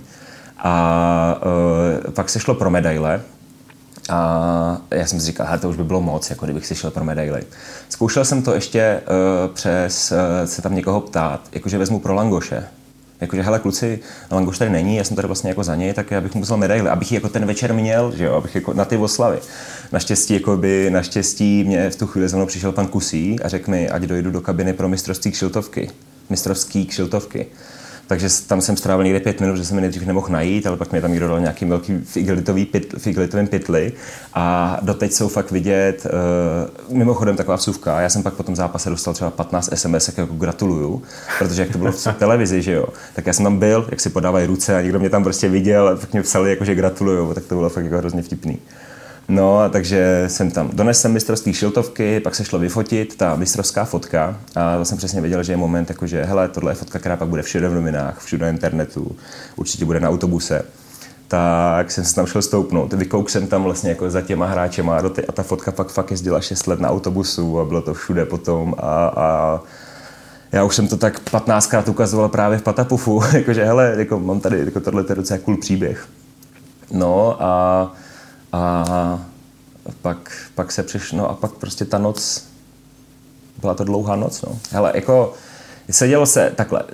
[0.59, 1.41] A
[2.07, 3.21] uh, pak se šlo pro medaile,
[4.09, 7.05] a já jsem si říkal, to už by bylo moc, jako kdybych si šel pro
[7.05, 7.43] medaily.
[7.89, 12.65] Zkoušel jsem to ještě uh, přes uh, se tam někoho ptát, jakože vezmu pro Langoše.
[13.21, 14.01] Jakože, hele, kluci,
[14.31, 16.57] Langoš tady není, já jsem tady vlastně jako za něj, tak já bych mu musel
[16.57, 19.39] medaily, abych jako ten večer měl, že jo, abych jako na ty oslavy.
[19.93, 23.71] Naštěstí, jako by, naštěstí mě v tu chvíli za mnou přišel pan Kusí a řekl
[23.71, 25.91] mi, ať dojdu do kabiny pro mistrovství kšiltovky.
[26.31, 27.47] Mistrovský kšiltovky
[28.13, 30.93] takže tam jsem strávil někde pět minut, že jsem mi nejdřív nemohl najít, ale pak
[30.93, 33.93] mi tam někdo dal nějaký velký figelitový pit, figelitovým pytli.
[34.35, 36.07] A doteď jsou fakt vidět,
[36.89, 40.35] uh, mimochodem taková vsuvka, já jsem pak po tom zápase dostal třeba 15 SMS, jako
[40.35, 41.03] gratuluju,
[41.39, 44.11] protože jak to bylo v televizi, že jo, tak já jsem tam byl, jak si
[44.11, 47.35] podávají ruce a někdo mě tam prostě viděl a tak mě psali, jako, že gratuluju,
[47.35, 48.59] tak to bylo fakt jako hrozně vtipný.
[49.29, 54.77] No, takže jsem tam donesl mistrovský šiltovky, pak se šlo vyfotit, ta mistrovská fotka a
[54.77, 57.29] to jsem přesně věděl, že je moment, jako že hele, tohle je fotka, která pak
[57.29, 59.16] bude všude v novinách, všude na internetu,
[59.57, 60.64] určitě bude na autobuse.
[61.29, 62.93] Tak jsem se tam šel stoupnout.
[62.93, 66.11] Vykouk jsem tam vlastně jako za těma hráčema a, ty, a ta fotka pak fakt
[66.11, 69.61] jezdila 6 let na autobusu a bylo to všude potom a, a
[70.53, 74.59] já už jsem to tak 15krát ukazoval právě v Patapufu, jakože hele, jako mám tady,
[74.59, 76.09] jako tohle je docela cool příběh.
[76.93, 77.93] No a
[78.53, 79.21] a
[80.03, 82.45] pak, pak se přišlo, no a pak prostě ta noc,
[83.61, 84.59] byla to dlouhá noc, no.
[84.71, 85.33] Hele, jako
[85.91, 86.91] sedělo se takhle, uh,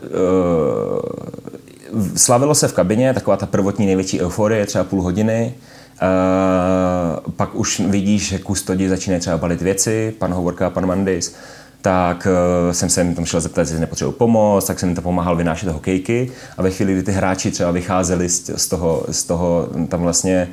[2.17, 5.55] slavilo se v kabině, taková ta prvotní největší euforie, třeba půl hodiny,
[6.03, 11.35] Uh, pak už vidíš, že kustodi začínají třeba balit věci, pan Hovorka a pan Mandis,
[11.83, 15.03] tak uh, jsem se jim tam šel zeptat, jestli nepotřebuji pomoc, tak jsem jim to
[15.03, 16.33] pomáhal vynášet hokejky.
[16.59, 20.49] A ve chvíli, kdy ty hráči třeba vycházeli z, z, toho, z toho, tam vlastně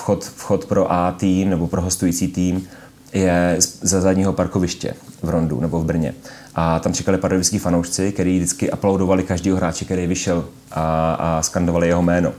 [0.00, 2.68] vchod, vchod pro A tým nebo pro hostující tým
[3.12, 6.14] je za zadního parkoviště v Rondu nebo v Brně.
[6.54, 11.88] A tam čekali pardubický fanoušci, kteří vždycky aplaudovali každého hráče, který vyšel a, a skandovali
[11.88, 12.32] jeho jméno.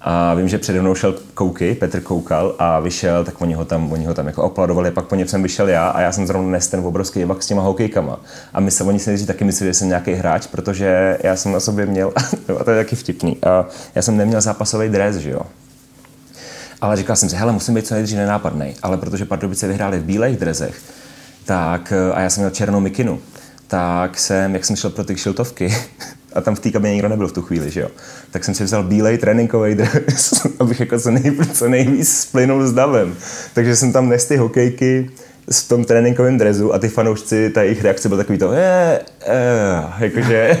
[0.00, 3.92] A vím, že přede mnou šel Kouky, Petr Koukal a vyšel, tak oni ho tam,
[3.92, 6.50] oni ho tam jako aplaudovali, pak po něm jsem vyšel já a já jsem zrovna
[6.50, 8.20] nes ten obrovský jebak s těma hokejkama.
[8.52, 11.52] A my se, oni si nejdřív taky mysleli, že jsem nějaký hráč, protože já jsem
[11.52, 12.12] na sobě měl,
[12.56, 15.40] a to je taky vtipný, a já jsem neměl zápasový dres, že jo.
[16.84, 18.74] Ale říkal jsem si, hele, musím být co nejdřív nenápadný.
[18.82, 20.80] Ale protože Pardubice vyhráli v bílých drezech,
[21.44, 23.20] tak, a já jsem měl černou mikinu,
[23.66, 25.74] tak jsem, jak jsem šel pro ty kšiltovky,
[26.32, 27.88] a tam v té kabině nikdo nebyl v tu chvíli, že jo,
[28.30, 32.72] tak jsem si vzal bílej tréninkový dres, abych jako co, nej, co nejvíc splynul s
[32.72, 33.16] davem.
[33.54, 35.10] Takže jsem tam nes ty hokejky,
[35.50, 39.82] v tom tréninkovém drezu a ty fanoušci, ta jejich reakce byla takový to, je, je,
[39.98, 40.60] jakože,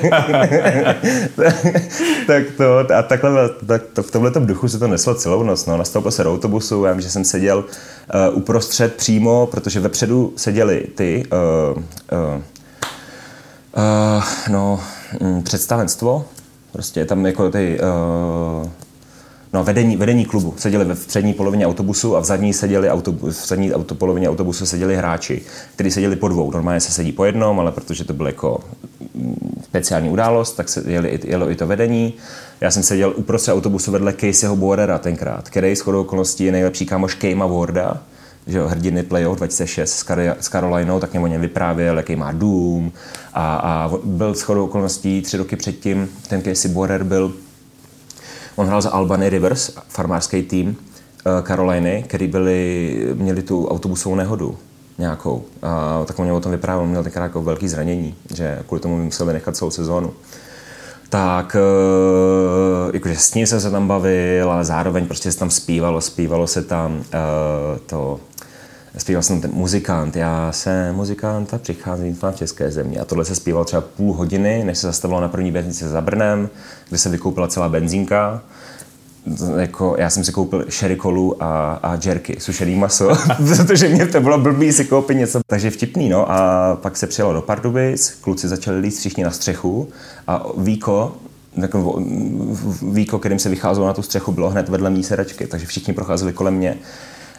[2.26, 5.76] tak to, a takhle, tak to, v tomhle duchu se to neslo celou noc, no,
[5.76, 10.86] nastoupil se do autobusu, já vím, že jsem seděl uh, uprostřed přímo, protože vepředu seděli
[10.94, 11.22] ty,
[11.72, 11.82] uh,
[12.18, 12.40] uh,
[13.76, 14.80] uh, no,
[15.20, 16.24] um, představenstvo,
[16.72, 18.68] prostě tam jako ty, uh,
[19.54, 23.48] No, vedení, vedení klubu seděli ve přední polovině autobusu a v zadní, seděli autobus, v
[23.48, 25.42] zadní auto, polovině autobusu seděli hráči,
[25.74, 26.50] kteří seděli po dvou.
[26.50, 28.60] Normálně se sedí po jednom, ale protože to bylo jako
[29.14, 32.14] mm, speciální událost, tak se jeli, jelo i to vedení.
[32.60, 36.86] Já jsem seděl uprostřed autobusu vedle Caseyho Bordera tenkrát, který s chodou okolností je nejlepší
[36.86, 38.02] kámoš Kejma Warda,
[38.46, 42.16] že jo, hrdiny playoff 2006 s, Kar- s Carolinou, tak mě o něm vyprávěl, jaký
[42.16, 42.92] má dům
[43.34, 47.34] a, a byl s chodou okolností tři roky předtím, ten Casey Border byl
[48.56, 50.76] On hrál za Albany Rivers, farmářský tým
[51.42, 54.58] Karoliny, eh, který byli, měli tu autobusovou nehodu
[54.98, 55.44] nějakou.
[55.62, 58.98] A tak on mě o tom vyprávěl, měl tenkrát jako velký zranění, že kvůli tomu
[58.98, 60.12] musel vynechat celou sezónu.
[61.08, 66.00] Tak eh, jakože s ním jsem se tam bavil, ale zároveň prostě se tam zpívalo,
[66.00, 67.02] zpívalo se tam uh,
[67.86, 68.20] to
[68.98, 73.00] zpíval jsem ten muzikant, já jsem muzikant a přicházím v české země.
[73.00, 76.48] A tohle se zpíval třeba půl hodiny, než se zastavilo na první benzínce za Brnem,
[76.88, 78.42] kde se vykoupila celá benzínka.
[79.58, 83.08] Jako, já jsem si koupil sherry kolu a, a jerky, sušený maso,
[83.56, 85.40] protože mě to bylo blbý si koupit něco.
[85.46, 86.30] Takže vtipný, no.
[86.30, 89.88] A pak se přijelo do Pardubic, kluci začali líst všichni na střechu
[90.26, 91.16] a Víko,
[91.56, 92.02] jako
[92.92, 96.32] Víko, kterým se vycházelo na tu střechu, bylo hned vedle mý sedačky, takže všichni procházeli
[96.32, 96.76] kolem mě.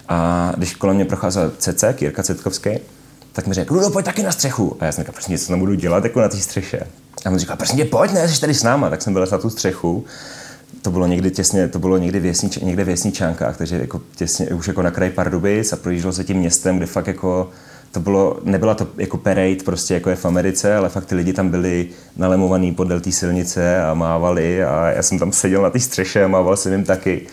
[0.10, 2.70] A když kolem mě procházel CC, Jirka Cetkovský,
[3.34, 4.78] tak mi řekl, Rudo, pojď taky na střechu.
[4.80, 6.80] A já jsem říkal, prostě něco tam budu dělat jako na té střeše.
[7.26, 8.90] A on říkal, prostě pojď, ne, jsi tady s náma.
[8.90, 10.06] Tak jsem byl na tu střechu.
[10.82, 14.68] To bylo někdy těsně, to bylo někdy, věsnič, někde v Jesničánkách, takže jako těsně, už
[14.68, 17.50] jako na kraji Pardubic a projíždělo se tím městem, kde fakt jako
[17.96, 21.34] to bylo, nebyla to jako parade, prostě jako je v Americe, ale fakt ty lidi
[21.34, 21.88] tam byli
[22.18, 26.28] nalemovaný podél té silnice a mávali a já jsem tam seděl na té střeše a
[26.28, 27.28] mával jsem jim taky.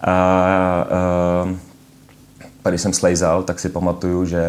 [0.00, 0.86] A, a
[2.68, 4.44] a když jsem slejzal, tak si pamatuju, že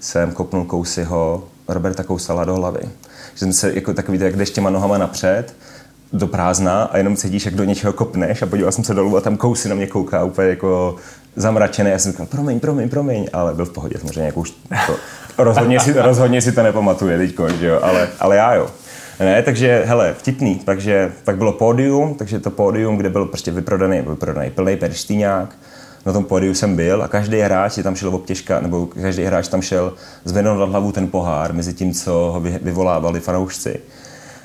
[0.00, 2.80] jsem kopnul Kousyho, Roberta Kousala do hlavy.
[3.34, 5.54] Že jsem se jako takový, jak jdeš těma nohama napřed,
[6.12, 9.20] do prázdna a jenom cítíš, jak do něčeho kopneš a podíval jsem se dolů a
[9.20, 10.96] tam Kousy na mě kouká úplně jako
[11.36, 11.90] zamračený.
[11.90, 14.50] Já jsem říkal, promiň, promiň, promiň, ale byl v pohodě, samozřejmě jako už
[14.86, 14.96] to,
[15.38, 18.70] rozhodně, si, rozhodně si to nepamatuje teďko, že jo, ale, ale já jo.
[19.20, 24.02] Ne, takže hele, vtipný, takže pak bylo pódium, takže to pódium, kde byl prostě vyprodaný,
[24.02, 25.56] vyprodaný plný perštýňák,
[26.06, 29.48] na tom pódiu jsem byl a každý hráč je tam šel obtěžka, nebo každý hráč
[29.48, 29.92] tam šel
[30.24, 33.80] zvednout nad hlavu ten pohár mezi tím, co ho vyvolávali fanoušci.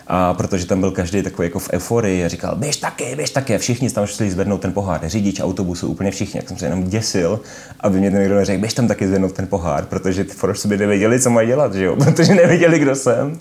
[0.08, 3.56] A protože tam byl každý takový jako v euforii a říkal, běž taky, běž taky.
[3.56, 5.02] A všichni tam šli zvednout ten pohár.
[5.04, 6.38] Řidič autobusu, úplně všichni.
[6.38, 7.40] Jak jsem se jenom děsil,
[7.80, 10.78] aby mě ten někdo neřekl, běž tam taky zvednout ten pohár, protože ty fanoušci by
[10.78, 11.96] nevěděli, co mají dělat, že jo?
[12.04, 13.40] protože nevěděli, kdo jsem.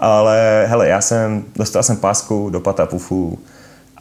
[0.00, 3.38] Ale hele, já jsem, dostal jsem pásku do pata pufu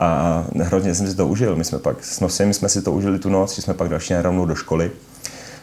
[0.02, 1.56] A hrozně jsem si to užil.
[1.56, 4.14] My jsme pak s nosem jsme si to užili tu noc, že jsme pak další
[4.14, 4.92] rovnou do školy.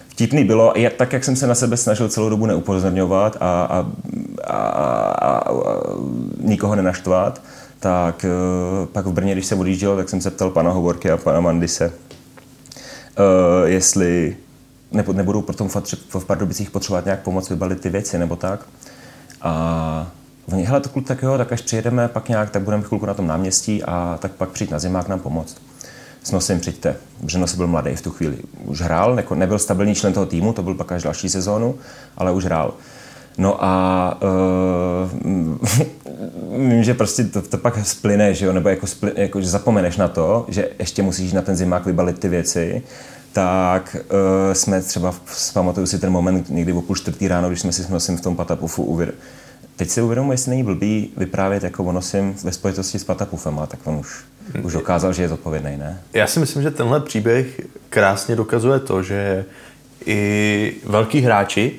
[0.08, 3.86] Vtipný bylo, jak, tak jak jsem se na sebe snažil celou dobu neupozorňovat a, a,
[4.44, 5.44] a, a, a
[6.40, 7.42] nikoho nenaštvat,
[7.80, 8.24] tak
[8.80, 11.40] uh, pak v Brně, když se odjížděl, tak jsem se ptal pana Hovorky a pana
[11.40, 11.92] Mandise, uh,
[13.64, 14.36] jestli
[14.92, 15.68] nebudou pro tom
[16.18, 18.60] v Pardubicích potřebovat nějak pomoc vybalit ty věci nebo tak.
[19.42, 20.10] A
[20.52, 23.14] oni, hele, to kluk tak jo, tak až přijedeme, pak nějak, tak budeme chvilku na
[23.14, 25.56] tom náměstí a tak pak přijít na zimák nám pomoct.
[26.22, 26.96] S nosem přijďte.
[27.20, 28.36] Protože Nos byl mladý v tu chvíli.
[28.64, 31.74] Už hrál, jako nebyl stabilní člen toho týmu, to byl pak až další sezónu,
[32.16, 32.74] ale už hrál.
[33.38, 35.68] No a uh,
[36.68, 39.96] vím, že prostě to, to pak splyne, že jo, nebo jako, sply, jako, že zapomeneš
[39.96, 42.82] na to, že ještě musíš na ten zimák vybalit ty věci
[43.32, 45.14] tak uh, jsme třeba,
[45.52, 48.20] pamatuju si ten moment někdy o půl čtvrtý ráno, když jsme si s nosím v
[48.20, 49.12] tom patapufu uvěr...
[49.78, 53.66] Teď si uvědomuji, jestli není blbý vyprávět jako o nosím ve spojitosti s patapufem, ale
[53.66, 54.24] tak on už,
[54.62, 56.00] už dokázal, že je zodpovědný, ne?
[56.12, 59.44] Já si myslím, že tenhle příběh krásně dokazuje to, že
[60.06, 61.72] i velký hráči,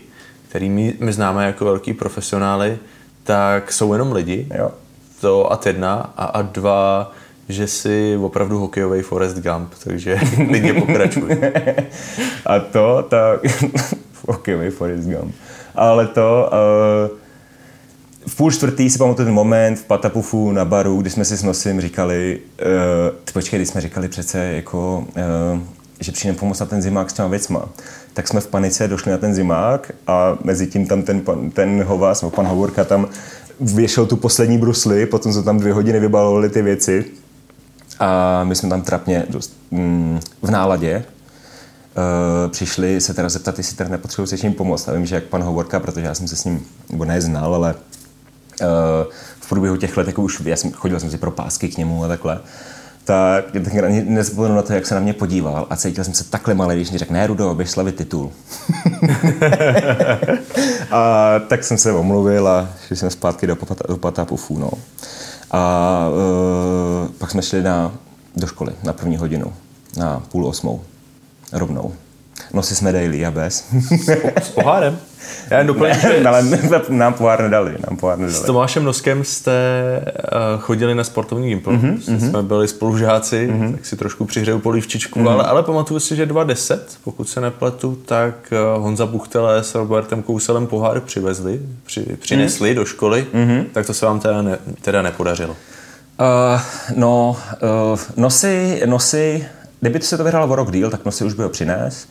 [0.49, 2.77] který my, my známe jako velký profesionály,
[3.23, 4.47] tak jsou jenom lidi.
[4.57, 4.71] Jo.
[5.21, 6.13] To a jedna.
[6.17, 7.11] A, a dva,
[7.49, 11.41] že jsi opravdu hokejový Forest Gump, takže klidně pokračuj.
[12.45, 13.39] a to, tak
[14.27, 15.35] hokejový Forest Gump.
[15.75, 16.49] Ale to,
[17.11, 17.28] uh,
[18.29, 21.43] v půl čtvrtý si pamatuju ten moment v Patapufu na baru, kdy jsme si s
[21.43, 25.07] nosem říkali, uh, počkej, když jsme říkali přece jako,
[25.53, 25.59] uh,
[25.99, 27.69] že přijdeme pomoct na ten zimák s těma věcma.
[28.13, 31.83] Tak jsme v panice došli na ten zimák a mezi tím tam ten, pan, ten
[31.83, 33.07] hovas, pan Hovorka tam
[33.59, 37.05] věšel tu poslední brusli, potom jsme tam dvě hodiny vybalovali ty věci
[37.99, 43.75] a my jsme tam trapně dost, mm, v náladě uh, přišli se teda zeptat, jestli
[43.75, 44.87] teda nepotřebuji se s ním pomoct.
[44.87, 47.75] A vím, že jak pan Hovorka, protože já jsem se s ním, nebo neznal, ale
[49.39, 52.03] v průběhu těch let, jako už já jsem, chodil jsem si pro pásky k němu
[52.03, 52.39] a takhle,
[53.03, 53.53] tak
[54.05, 56.91] nezapomenu na to, jak se na mě podíval a cítil jsem se takhle malý, když
[56.91, 58.31] mi řekl, ne, Rudo, běž slavit titul.
[60.91, 63.57] a tak jsem se omluvil a šli jsme zpátky do,
[63.87, 64.71] do Patapufů, no.
[65.51, 67.91] A uh, pak jsme šli na,
[68.35, 69.53] do školy na první hodinu,
[69.97, 70.81] na půl osmou,
[71.53, 71.93] rovnou.
[72.53, 73.65] Nosy jsme daily a bez.
[74.41, 74.99] S pohárem?
[75.49, 76.43] Já jen doplním, ne, ale
[76.89, 78.37] nám pohár nedali, nám pohár nedali.
[78.37, 79.51] S Tomášem Noskem jste
[80.05, 83.71] uh, chodili na sportovní gimpl, mm-hmm, jsme byli spolužáci, mm-hmm.
[83.71, 85.29] tak si trošku přihřeju polívčičku, mm-hmm.
[85.29, 90.23] ale, ale pamatuju si, že 2010, pokud se nepletu, tak uh, Honza Buchtele s Robertem
[90.23, 92.75] Kouselem pohár přivezli, při, přinesli mm-hmm.
[92.75, 93.65] do školy, mm-hmm.
[93.71, 95.51] tak to se vám teda, ne, teda nepodařilo.
[96.19, 96.61] Uh,
[96.95, 97.37] no,
[97.93, 99.45] uh, nosy, nosy,
[99.79, 102.07] kdyby to se to vyhrálo o rok díl, tak nosy už by ho přines.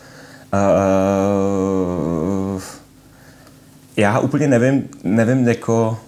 [0.53, 2.63] Uh,
[3.97, 5.99] já úplně nevím, nevím jako,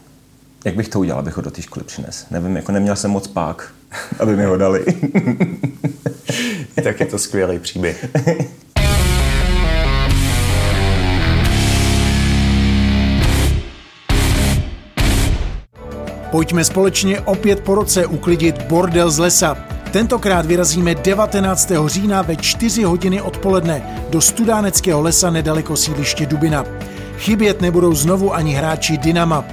[0.65, 2.27] jak bych to udělal, abych ho do té školy přines.
[2.31, 3.73] Nevím, jako neměl jsem moc pák,
[4.19, 4.85] aby mi ho dali.
[6.85, 8.07] tak je to skvělý příběh.
[16.31, 19.70] Pojďme společně opět po roce uklidit bordel z lesa.
[19.93, 21.73] Tentokrát vyrazíme 19.
[21.87, 26.65] října ve 4 hodiny odpoledne do Studáneckého lesa nedaleko sídliště Dubina.
[27.19, 29.45] Chybět nebudou znovu ani hráči Dynama.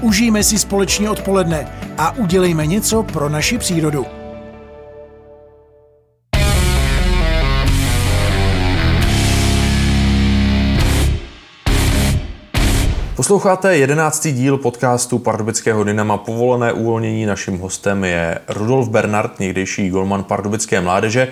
[0.00, 1.68] Užijme si společně odpoledne
[1.98, 4.15] a udělejme něco pro naši přírodu.
[13.16, 17.26] Posloucháte jedenáctý díl podcastu Pardubického Dynama Povolené uvolnění.
[17.26, 21.28] Naším hostem je Rudolf Bernard, někdejší golman pardubické mládeže.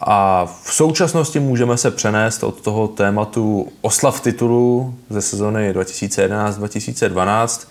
[0.00, 7.68] A v současnosti můžeme se přenést od toho tématu oslav titulu ze sezony 2011-2012.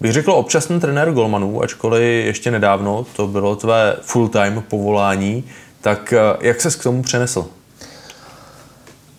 [0.00, 5.44] Bych řekl občasný trenér golmanů, ačkoliv ještě nedávno to bylo tvé full-time povolání.
[5.80, 7.46] Tak jak ses k tomu přenesl?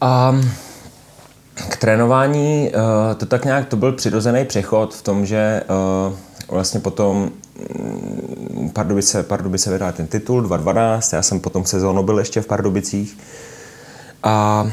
[0.01, 0.51] Um,
[1.55, 5.63] k trénování uh, to tak nějak, to byl přirozený přechod v tom, že
[6.07, 6.13] uh,
[6.47, 7.31] vlastně potom
[7.79, 13.17] mm, Pardubice, Pardubice vydal ten titul 2012, já jsem potom sezónu byl ještě v Pardubicích.
[14.23, 14.67] A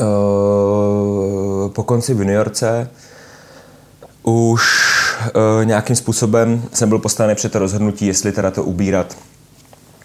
[0.00, 2.90] uh, po konci v juniorce
[4.22, 4.62] už
[5.64, 9.16] nějakým způsobem jsem byl postavený před to rozhodnutí, jestli teda to ubírat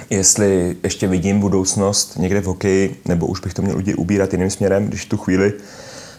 [0.10, 4.88] jestli ještě vidím budoucnost někde v hokeji, nebo už bych to měl ubírat jiným směrem,
[4.88, 5.54] když tu chvíli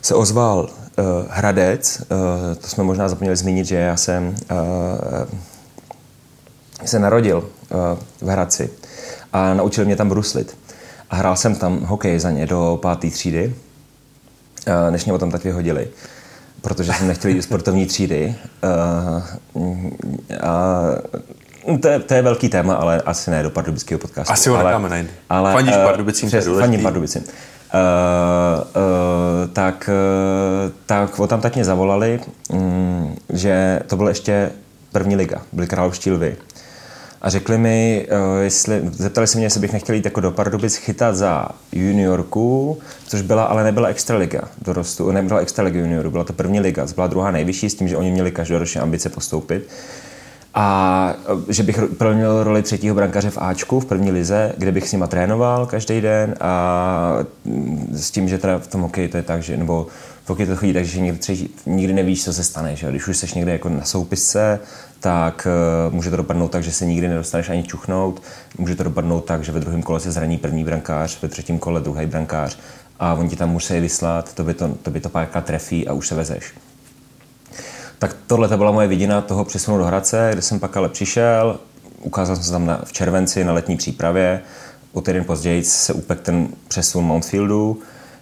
[0.03, 2.07] se ozval uh, Hradec, uh,
[2.55, 4.37] to jsme možná zapomněli zmínit, že já jsem uh,
[6.85, 7.79] se narodil uh,
[8.21, 8.71] v Hradci
[9.33, 10.57] a naučil mě tam bruslit.
[11.11, 13.55] A hrál jsem tam hokej za ně do páté třídy,
[14.67, 15.89] uh, než mě o tom tak vyhodili
[16.61, 18.35] protože jsem nechtěl jít sportovní třídy.
[19.55, 19.83] Uh,
[20.41, 20.83] a
[21.77, 24.33] To je, to je velký téma, ale asi ne do pardubického podcastu.
[24.33, 25.11] Asi ho ale, necháme najít.
[25.31, 27.23] Ale, Fandíš uh, Pardubicím, přes, Fandím Pardubicím.
[27.23, 27.31] Uh,
[28.61, 34.51] uh, tak, uh, tak o tam tak mě zavolali, um, že to bylo ještě
[34.93, 36.37] první liga, byly královští lvy.
[37.23, 40.77] A řekli mi, uh, jestli, zeptali se mě, jestli bych nechtěl jít jako do Pardubic
[40.77, 46.61] chytat za juniorku, což byla, ale nebyla extraliga dorostu, nebyla extraliga junioru, byla to první
[46.61, 49.69] liga, byla druhá nejvyšší s tím, že oni měli každoročně ambice postoupit.
[50.61, 51.15] A
[51.49, 54.93] e, že bych plnil roli třetího brankaře v Ačku v první lize, kde bych s
[54.93, 59.23] nima trénoval každý den a mm, s tím, že teda v tom hokeji to je
[59.23, 59.87] tak, že, nebo
[60.25, 62.77] v hokeji to chodí tak, že nikdy, třetí, nikdy nevíš, co se stane.
[62.77, 62.91] Že?
[62.91, 64.61] Když už jsi někde jako na soupisce,
[65.01, 65.47] tak
[65.89, 68.23] uh, může to dopadnout tak, že se nikdy nedostaneš ani čuchnout.
[68.59, 71.81] Může to dopadnout tak, že ve druhém kole se zraní první brankář, ve třetím kole
[71.81, 72.59] druhý brankář
[73.01, 75.93] a oni ti tam musí vyslat, to by to, to, by to párkrát trefí a
[75.93, 76.53] už se vezeš.
[77.99, 81.59] Tak tohle to byla moje vidina toho přesunu do Hradce, kde jsem pak ale přišel,
[82.03, 84.41] ukázal jsem se tam na, v červenci na letní přípravě,
[84.93, 87.81] o týden později se upek ten přesun Mountfieldu,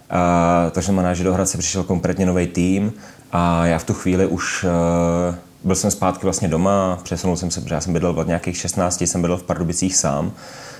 [0.09, 2.93] a, takže znamená, že do Hradce přišel kompletně nový tým
[3.31, 7.61] a já v tu chvíli už uh, byl jsem zpátky vlastně doma, přesunul jsem se,
[7.61, 10.31] protože já jsem bydlel od nějakých 16, jsem bydlel v Pardubicích sám,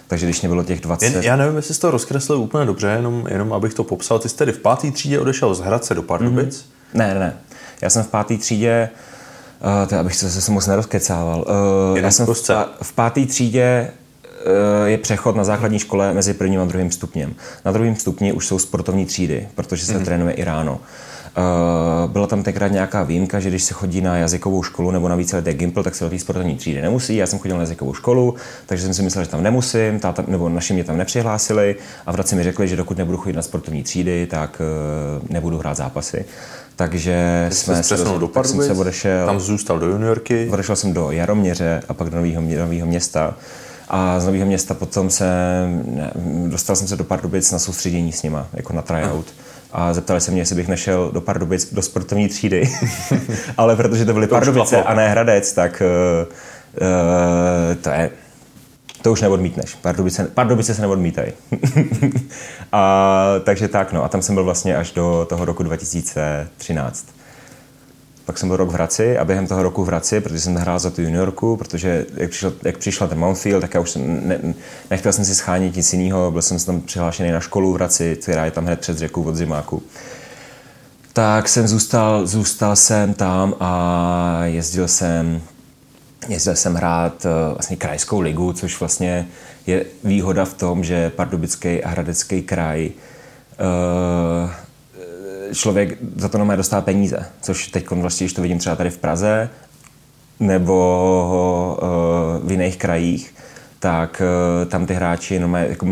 [0.07, 1.05] takže když mě bylo těch 20...
[1.05, 4.19] Jen, já nevím, jestli jsi to rozkreslil úplně dobře, jenom, jenom abych to popsal.
[4.19, 6.57] Ty jsi tedy v páté třídě odešel z Hradce do Pardubic?
[6.57, 6.97] Mm-hmm.
[6.97, 7.37] Ne, ne, ne.
[7.82, 8.89] Já jsem v páté třídě,
[9.61, 11.45] uh, to abych se, se moc nerozkecával.
[11.91, 12.34] Uh, já jsem v,
[12.82, 17.36] v páté třídě uh, je přechod na základní škole mezi prvním a druhým stupněm.
[17.65, 20.05] Na druhém stupni už jsou sportovní třídy, protože se mm-hmm.
[20.05, 20.73] trénuje i ráno.
[20.73, 20.80] Uh,
[22.07, 25.53] byla tam tenkrát nějaká výjimka, že když se chodí na jazykovou školu nebo na víceletý
[25.53, 27.15] gimpl, tak se do té sportovní třídy nemusí.
[27.15, 28.35] Já jsem chodil na jazykovou školu,
[28.65, 31.75] takže jsem si myslel, že tam nemusím, táta, nebo naši mě tam nepřihlásili
[32.05, 34.61] a v Hradci mi řekli, že dokud nebudu chodit na sportovní třídy, tak
[35.21, 36.25] uh, nebudu hrát zápasy.
[36.75, 40.49] Takže Jsi jsme se do Pardubic, jsem se odešel, tam zůstal do juniorky.
[40.51, 43.35] Odešel jsem do Jaroměře a pak do Nového, Nového města.
[43.89, 45.25] A z Nového města potom se,
[45.85, 46.11] ne,
[46.47, 49.25] dostal jsem se do Pardubic na soustředění s nima, jako na tryout.
[49.72, 52.70] A zeptali se mě, jestli bych nešel do Pardubic do sportovní třídy.
[53.57, 58.09] Ale protože to byly to Pardubice a ne Hradec, tak uh, to je
[59.01, 59.76] to už neodmítneš.
[59.76, 61.32] Pardubice, Pardubice se neodmítají.
[62.72, 64.03] a, takže tak, no.
[64.03, 67.16] A tam jsem byl vlastně až do toho roku 2013.
[68.28, 70.80] Pak jsem byl rok v Hradci a během toho roku v Hradci, protože jsem hrál
[70.80, 74.39] za tu juniorku, protože jak, přišel, jak přišla ten Mountfield, tak já už jsem ne,
[74.91, 78.45] nechtěl jsem si schánit nic jiného, byl jsem tam přihlášený na školu v Hradci, která
[78.45, 79.84] je tam hned před řekou od Zimáku.
[81.13, 85.41] Tak jsem zůstal, zůstal jsem tam a jezdil jsem
[86.28, 89.28] Jezdil jsem hrát eh, vlastně krajskou ligu, což vlastně
[89.67, 94.66] je výhoda v tom, že Pardubický a Hradecký kraj eh,
[95.53, 98.97] člověk za to normálně dostává peníze, což teď vlastně, když to vidím třeba tady v
[98.97, 99.49] Praze
[100.39, 103.33] nebo eh, v jiných krajích,
[103.79, 104.21] tak
[104.67, 105.87] tam ty hráči normálně jako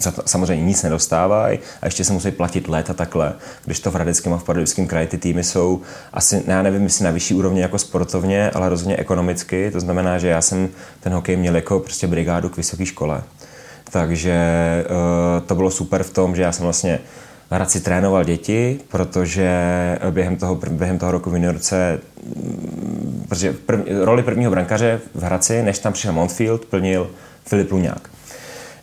[0.00, 3.32] za to samozřejmě nic nedostávají a ještě se musí platit let a takhle.
[3.64, 5.80] Když to v Hradeckém a v Pardubickém kraji ty týmy jsou
[6.12, 9.70] asi, já nevím, jestli na vyšší úrovni jako sportovně, ale rozhodně ekonomicky.
[9.70, 10.68] To znamená, že já jsem
[11.00, 13.22] ten hokej měl jako prostě brigádu k vysoké škole.
[13.90, 14.34] Takže
[14.84, 17.00] uh, to bylo super v tom, že já jsem vlastně
[17.50, 19.50] v Hradci trénoval děti, protože
[20.10, 22.00] během toho, během toho roku v juniorce,
[22.36, 27.10] mm, protože prv, roli prvního brankaře v Hradci, než tam přišel Montfield, plnil
[27.44, 28.10] Filip Luňák.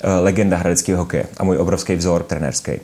[0.04, 2.72] Eh, legenda hradeckého hokeje a můj obrovský vzor trenérský.
[2.72, 2.80] Eh,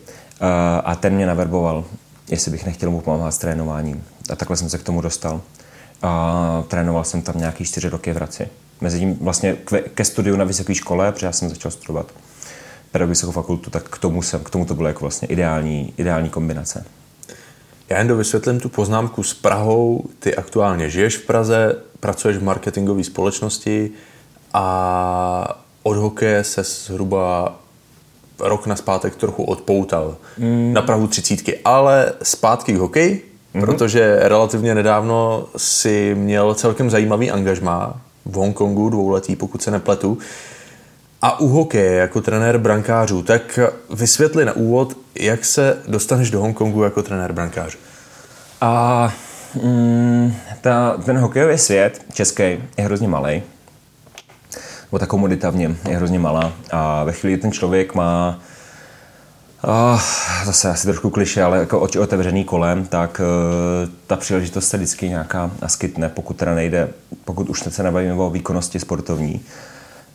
[0.84, 1.86] a ten mě naverboval,
[2.30, 4.04] jestli bych nechtěl mu pomáhat s trénováním.
[4.30, 5.42] A takhle jsem se k tomu dostal.
[6.02, 8.48] A trénoval jsem tam nějaký čtyři roky v Hradci.
[8.82, 9.56] Mezi tím vlastně
[9.94, 12.12] ke studiu na vysoké škole, protože já jsem začal studovat
[12.94, 16.86] pedagogickou fakultu, tak k tomu, jsem, k tomu to bylo jako vlastně ideální, ideální kombinace.
[17.89, 20.06] Já jen dovysvětlím tu poznámku s Prahou.
[20.20, 23.91] Ty aktuálně žiješ v Praze, pracuješ v marketingové společnosti
[24.54, 27.56] a od hokeje se zhruba
[28.39, 30.74] rok na zpátek trochu odpoutal mm.
[30.74, 33.60] na Prahu třicítky, ale zpátky k hokeji, mm-hmm.
[33.60, 40.18] protože relativně nedávno si měl celkem zajímavý angažmá v Hongkongu, dvouletý, pokud se nepletu.
[41.24, 43.60] A u hokeje jako trenér brankářů, tak
[43.94, 47.78] vysvětli na úvod, jak se dostaneš do Hongkongu jako trenér brankářů.
[48.62, 49.14] A
[49.64, 52.44] mm, ta, ten hokejový svět český
[52.78, 53.44] je hrozně malý
[54.94, 56.54] bo ta komodita v něm je hrozně malá.
[56.72, 58.40] A ve chvíli, ten člověk má
[59.66, 60.02] Oh,
[60.46, 65.10] zase asi trošku kliše, ale jako oči otevřený kolem, tak uh, ta příležitost se vždycky
[65.10, 66.90] nějaká naskytne, pokud teda nejde,
[67.26, 69.42] pokud už se nebavíme o výkonnosti sportovní,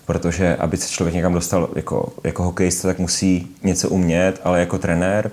[0.09, 4.79] protože aby se člověk někam dostal jako, jako hokejista, tak musí něco umět, ale jako
[4.79, 5.31] trenér,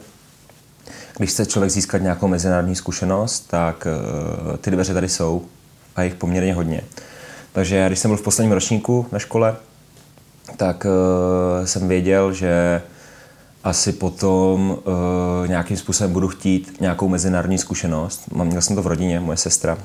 [1.17, 5.45] když chce člověk získat nějakou mezinárodní zkušenost, tak uh, ty dveře tady jsou
[5.95, 6.81] a jich poměrně hodně.
[7.51, 9.55] Takže když jsem byl v posledním ročníku na škole,
[10.57, 12.81] tak uh, jsem věděl, že
[13.63, 18.21] asi potom uh, nějakým způsobem budu chtít nějakou mezinárodní zkušenost.
[18.43, 19.77] Měl jsem to v rodině, moje sestra,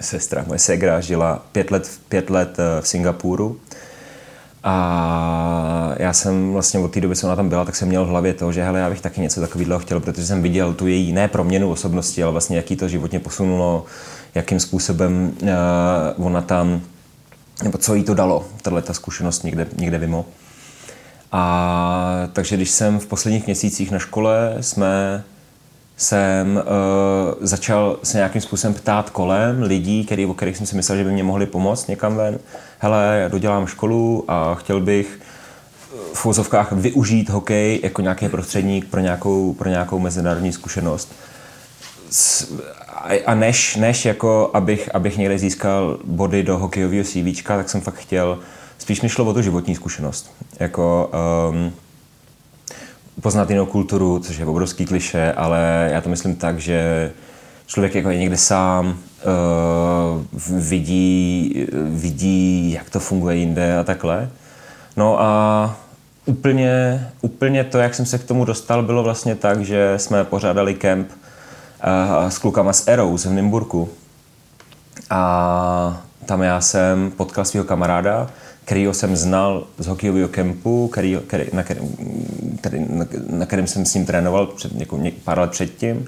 [0.00, 3.60] sestra, moje segra žila pět let, pět let uh, v Singapuru
[4.64, 8.08] a já jsem vlastně od té doby, co ona tam byla, tak jsem měl v
[8.08, 11.12] hlavě to, že hele, já bych taky něco takového chtěl, protože jsem viděl tu její
[11.12, 13.84] ne proměnu osobnosti, ale vlastně jaký to životně posunulo,
[14.34, 16.80] jakým způsobem uh, ona tam,
[17.62, 20.26] nebo co jí to dalo, tahle ta zkušenost někde, někde mimo.
[21.32, 25.24] A takže když jsem v posledních měsících na škole jsme
[25.96, 26.62] jsem uh,
[27.40, 31.12] začal se nějakým způsobem ptát kolem lidí, který, o kterých jsem si myslel, že by
[31.12, 32.38] mě mohli pomoct někam ven.
[32.78, 35.18] Hele, já dodělám školu a chtěl bych
[36.12, 41.12] v úzovkách využít hokej jako nějaký prostředník pro nějakou, pro nějakou mezinárodní zkušenost.
[43.26, 47.94] A než, než jako abych, abych někde získal body do hokejového CV, tak jsem fakt
[47.94, 48.38] chtěl,
[48.78, 50.30] spíš mi šlo o tu životní zkušenost.
[50.60, 51.10] Jako,
[51.50, 51.72] um,
[53.20, 57.10] poznat jinou kulturu, což je obrovský kliše, ale já to myslím tak, že
[57.66, 64.28] člověk jako je někde sám, uh, vidí, vidí, jak to funguje jinde a takhle.
[64.96, 65.76] No a
[66.26, 70.74] úplně, úplně to, jak jsem se k tomu dostal, bylo vlastně tak, že jsme pořádali
[70.74, 73.88] kemp uh, s klukama z Arrows v Nymburku.
[75.10, 78.30] A tam já jsem potkal svého kamaráda,
[78.64, 81.80] kterýho jsem znal z hokejového kempu, který, který, na, který,
[82.88, 86.06] na, na kterém jsem s ním trénoval před někou, něk, pár let předtím.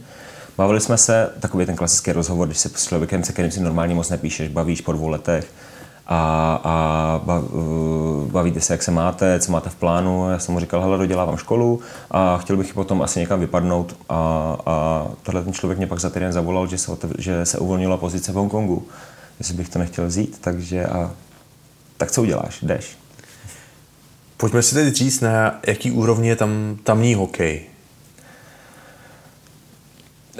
[0.56, 3.94] Bavili jsme se, takový ten klasický rozhovor, když se s člověkem, se kterým si normálně
[3.94, 5.46] moc nepíšeš, bavíš po dvou letech
[6.06, 7.20] a, a
[8.32, 10.30] bavíte se, jak se máte, co máte v plánu.
[10.30, 11.80] Já jsem mu říkal, hele, dodělávám školu
[12.10, 16.10] a chtěl bych potom asi někam vypadnout a, a tohle ten člověk mě pak za
[16.10, 18.86] týden zavolal, že se, že se uvolnila pozice v Hongkongu,
[19.38, 21.10] jestli bych to nechtěl vzít, takže a
[21.96, 22.58] tak co uděláš?
[22.62, 22.98] Jdeš.
[24.36, 27.62] Pojďme si teď říct, na jaký úrovni je tam tamní hokej.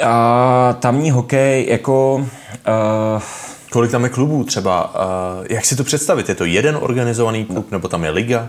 [0.04, 2.14] A tamní hokej jako...
[2.16, 3.22] Uh,
[3.70, 4.94] Kolik tam je klubů třeba?
[4.94, 6.28] Uh, jak si to představit?
[6.28, 8.48] Je to jeden organizovaný klub, nebo tam je liga?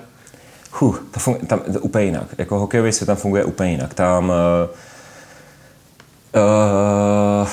[0.71, 2.27] Huh, to, funguje, tam, to úplně jinak.
[2.37, 3.93] Jako hokejový svět tam funguje úplně jinak.
[3.93, 4.29] Tam...
[4.29, 4.35] Uh,
[7.41, 7.47] uh,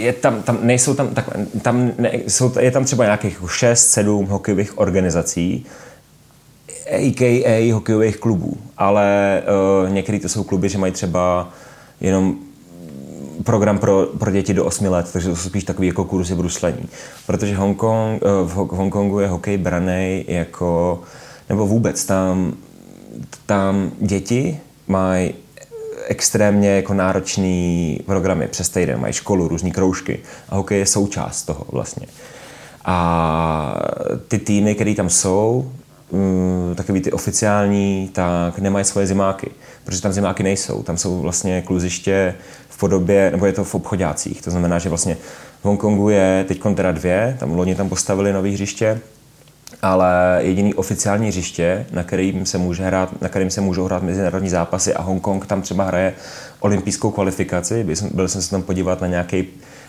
[0.00, 1.28] je tam, tam nejsou tam, tak,
[1.62, 5.66] tam ne, jsou, je tam třeba nějakých jako 6-7 hokejových organizací,
[6.90, 7.72] a.k.a.
[7.72, 9.42] hokejových klubů, ale
[9.82, 11.48] uh, některé to jsou kluby, že mají třeba
[12.00, 12.36] jenom
[13.44, 16.88] program pro, pro děti do 8 let, takže to jsou spíš takový jako kurzy bruslení.
[17.26, 21.00] Protože Hongkong, uh, v, v Hongkongu je hokej braný jako,
[21.48, 22.52] nebo vůbec tam,
[23.46, 25.34] tam děti mají
[26.06, 31.66] extrémně jako náročný programy přes týden, mají školu, různé kroužky a hokej je součást toho
[31.72, 32.06] vlastně.
[32.84, 33.82] A
[34.28, 35.72] ty týmy, které tam jsou,
[36.12, 39.50] mm, takový ty oficiální, tak nemají svoje zimáky,
[39.84, 40.82] protože tam zimáky nejsou.
[40.82, 42.34] Tam jsou vlastně kluziště
[42.68, 44.42] v podobě, nebo je to v obchodácích.
[44.42, 45.16] To znamená, že vlastně
[45.62, 49.00] v Hongkongu je teď teda dvě, tam loni tam postavili nový hřiště,
[49.82, 54.48] ale jediný oficiální hřiště, na kterým se, může hrát, na kterým se můžou hrát mezinárodní
[54.48, 56.14] zápasy a Hongkong tam třeba hraje
[56.60, 57.84] olympijskou kvalifikaci.
[57.84, 59.46] Byl jsem, byl jsem se tam podívat na nějaký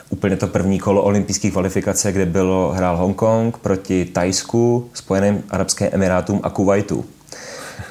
[0.09, 6.39] úplně to první kolo olympijské kvalifikace, kde bylo, hrál Hongkong proti Tajsku, Spojeným Arabským Emirátům
[6.43, 7.05] a Kuwaitu.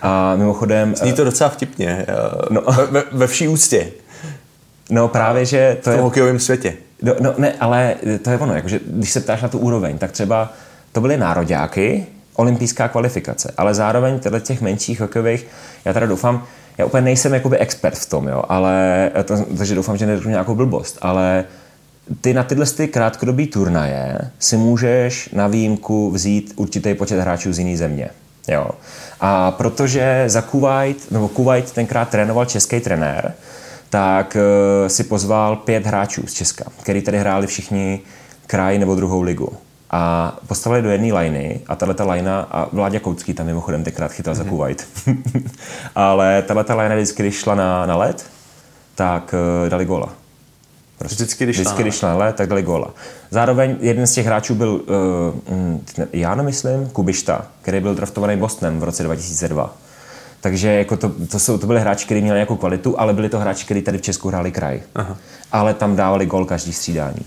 [0.03, 0.97] A mimochodem...
[0.97, 2.15] Zní to docela vtipně, eh,
[2.51, 3.93] no, ve, ve vší úctě.
[4.91, 6.01] No právě, že to v tom je...
[6.01, 6.75] hokejovém světě.
[7.03, 10.13] No, no ne, ale to je ono, jakože když se ptáš na tu úroveň, tak
[10.13, 10.53] třeba
[10.93, 15.47] to byly nároďáky, olympijská kvalifikace, ale zároveň těchto těch menších hokejových,
[15.85, 16.45] já teda doufám,
[16.79, 20.55] já úplně nejsem jakoby expert v tom, jo, ale, to, takže doufám, že neřeknu nějakou
[20.55, 21.45] blbost, ale
[22.21, 27.59] ty na tyhle ty krátkodobý turnaje si můžeš na výjimku vzít určitý počet hráčů z
[27.59, 28.11] jiné země.
[28.49, 28.71] Jo.
[29.21, 33.35] A protože za Kuwait, nebo Kuwait tenkrát trénoval český trenér,
[33.91, 38.01] tak uh, si pozval pět hráčů z Česka, který tady hráli všichni
[38.47, 39.53] kraj nebo druhou ligu
[39.91, 44.13] a postavili do jedné liny a tahle ta lajna, a Vláďa Koucký tam mimochodem tenkrát
[44.13, 44.37] chytal mm-hmm.
[44.37, 44.51] za mhm.
[44.51, 44.89] Kuwait,
[45.95, 48.27] ale tahle ta lajna vždycky, když šla na, na led,
[48.95, 50.09] tak uh, dali góla.
[50.99, 51.15] Prostě.
[51.15, 52.91] Vždycky, když, vždycky, když šla na led, tak dali góla.
[53.31, 54.81] Zároveň jeden z těch hráčů byl,
[55.49, 59.77] uh, já nemyslím, Kubišta, který byl draftovaný Bostonem v roce 2002.
[60.41, 63.39] Takže jako to, to, jsou, to byly hráči, kteří měli nějakou kvalitu, ale byli to
[63.39, 64.81] hráči, kteří tady v Česku hráli kraj.
[64.95, 65.17] Aha.
[65.53, 67.27] Ale tam dávali gol každý střídání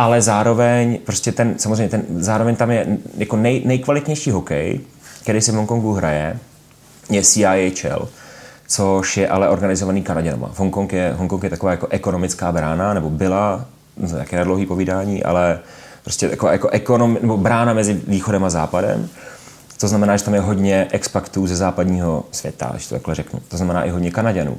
[0.00, 2.86] ale zároveň prostě ten, samozřejmě ten, zároveň tam je
[3.16, 4.80] jako nej, nejkvalitnější hokej,
[5.22, 6.38] který se v Hongkongu hraje,
[7.10, 8.08] je CIHL,
[8.68, 10.50] což je ale organizovaný Kanaděnama.
[10.56, 13.64] Hongkong je, Hongkong je taková jako ekonomická brána, nebo byla,
[14.18, 15.58] jaké dlouhý povídání, ale
[16.04, 19.08] prostě jako, jako ekonom, nebo brána mezi východem a západem.
[19.80, 23.40] To znamená, že tam je hodně expaktů ze západního světa, když to takhle řeknu.
[23.48, 24.58] To znamená i hodně Kanaděnů.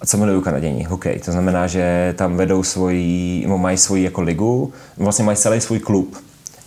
[0.00, 0.84] A co milují Kanaděni?
[0.84, 1.18] Hokej.
[1.18, 6.16] To znamená, že tam vedou svoji, mají svoji jako ligu, vlastně mají celý svůj klub,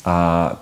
[0.05, 0.57] a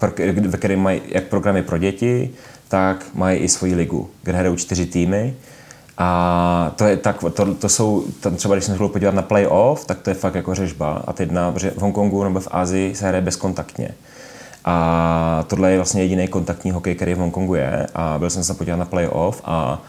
[0.48, 2.30] ve kterém mají jak programy pro děti,
[2.68, 5.34] tak mají i svoji ligu, kde hrajou čtyři týmy.
[5.98, 9.86] A to je tak, to, to jsou, tam třeba když jsem se podívat na playoff,
[9.86, 11.04] tak to je fakt jako řežba.
[11.08, 13.90] A teď na, v Hongkongu nebo v Ázii se hraje bezkontaktně.
[14.66, 17.88] A tohle je vlastně jediný kontaktní hokej, který v Hongkongu je.
[17.96, 19.82] A byl jsem se podívat na playoff a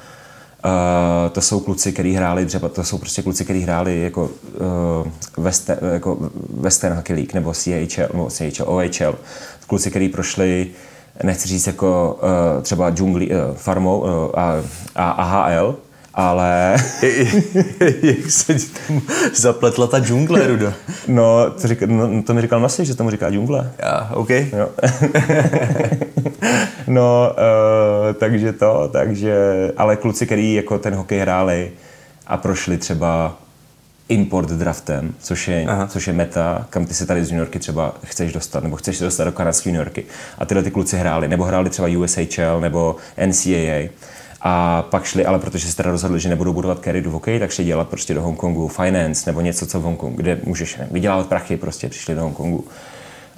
[0.64, 4.30] Uh, to jsou kluci, kteří hráli třeba, to jsou prostě kluci, kteří hráli jako,
[5.34, 6.18] uh, Western, jako
[6.60, 9.18] Western Hockey League nebo CHL, nebo CHL, OHL.
[9.66, 10.66] Kluci, kteří prošli,
[11.22, 14.62] nechci říct jako uh, třeba džungli, uh, farmou uh, a,
[14.96, 15.76] a AHL,
[16.14, 16.76] ale...
[18.02, 19.02] Jak se ti tam
[19.34, 20.72] zapletla ta džungle, Rudo?
[21.08, 23.72] No, to, řík, no, to mi říkal Nasi, že tomu říká džungle.
[23.78, 24.30] Já, OK.
[24.30, 24.68] Jo.
[26.86, 29.36] no, uh, takže to, takže...
[29.76, 31.72] Ale kluci, který jako ten hokej hráli
[32.26, 33.36] a prošli třeba
[34.08, 37.94] import draftem, což je, což je meta, kam ty se tady z New Yorky třeba
[38.04, 40.04] chceš dostat, nebo chceš se dostat do kanadské New Yorky.
[40.38, 43.88] A tyhle ty kluci hráli, nebo hráli třeba USHL, nebo NCAA
[44.40, 47.50] a pak šli, ale protože se teda rozhodli, že nebudou budovat kariéru v hokeji, tak
[47.50, 51.56] šli dělat prostě do Hongkongu finance nebo něco, co v Hongkongu, kde můžeš vydělávat prachy,
[51.56, 52.64] prostě přišli do Hongkongu.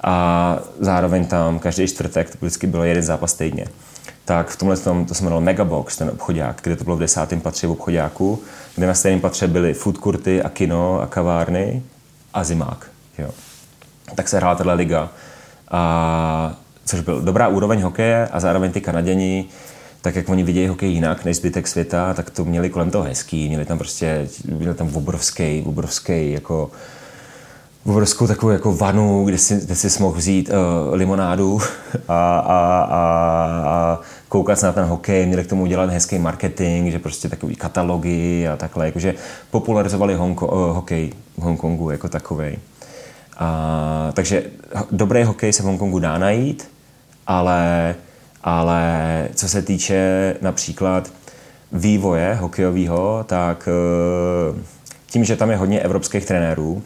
[0.05, 3.65] A zároveň tam každý čtvrtek, to vždycky bylo jeden zápas týdně.
[4.25, 7.41] Tak v tomhle tom, to se jmenovalo Megabox, ten obchodák, kde to bylo v desátém
[7.41, 8.41] patře v obchodáku,
[8.75, 11.83] kde na stejném patře byly food courty a kino a kavárny
[12.33, 12.87] a zimák.
[13.17, 13.29] Jo.
[14.15, 15.09] Tak se hrála tato liga.
[15.71, 19.49] A což byl dobrá úroveň hokeje a zároveň ty Kanaděni
[20.05, 23.47] tak jak oni vidějí hokej jinak než zbytek světa, tak to měli kolem toho hezký,
[23.47, 26.71] měli tam prostě, měli tam obrovský, obrovský jako
[27.85, 31.61] obrovskou takovou jako vanu, kde si, kde si mohl vzít uh, limonádu
[32.07, 33.03] a, a, a,
[33.65, 37.55] a koukat se na ten hokej, měli k tomu udělat hezký marketing, že prostě takový
[37.55, 39.13] katalogy a takhle, jakože
[39.51, 42.57] popularizovali honko, uh, hokej v Hongkongu jako takovej.
[43.37, 44.43] A, takže
[44.91, 46.69] dobrý hokej se v Hongkongu dá najít,
[47.27, 47.95] ale
[48.45, 51.11] ale co se týče například
[51.71, 54.61] vývoje hokejového, tak eh,
[55.07, 56.83] tím, že tam je hodně evropských trenérů,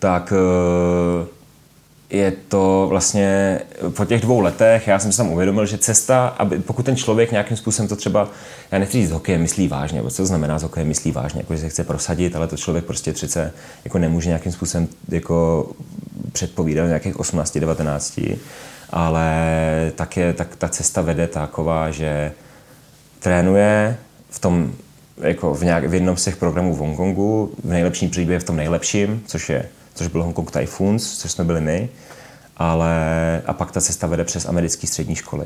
[0.00, 1.26] tak eh,
[2.10, 3.60] je to vlastně
[3.96, 7.30] po těch dvou letech, já jsem si tam uvědomil, že cesta, aby, pokud ten člověk
[7.30, 8.28] nějakým způsobem to třeba,
[8.72, 11.54] já nechci říct, hokej myslí vážně, nebo co to znamená z hokeje myslí vážně, jako
[11.54, 13.52] že se chce prosadit, ale to člověk prostě přece
[13.84, 15.68] jako nemůže nějakým způsobem jako
[16.32, 18.20] předpovídat nějakých 18, 19,
[18.90, 19.32] ale
[19.94, 22.32] tak, je, tak ta cesta vede taková, že
[23.18, 23.96] trénuje
[24.30, 24.72] v tom,
[25.20, 28.56] jako v, nějak, v jednom z těch programů v Hongkongu, v nejlepším případě v tom
[28.56, 29.68] nejlepším, což, je,
[30.00, 31.88] což byl Hongkong Typhoons, což jsme byli my,
[32.56, 32.92] ale
[33.46, 35.44] a pak ta cesta vede přes americké střední školy.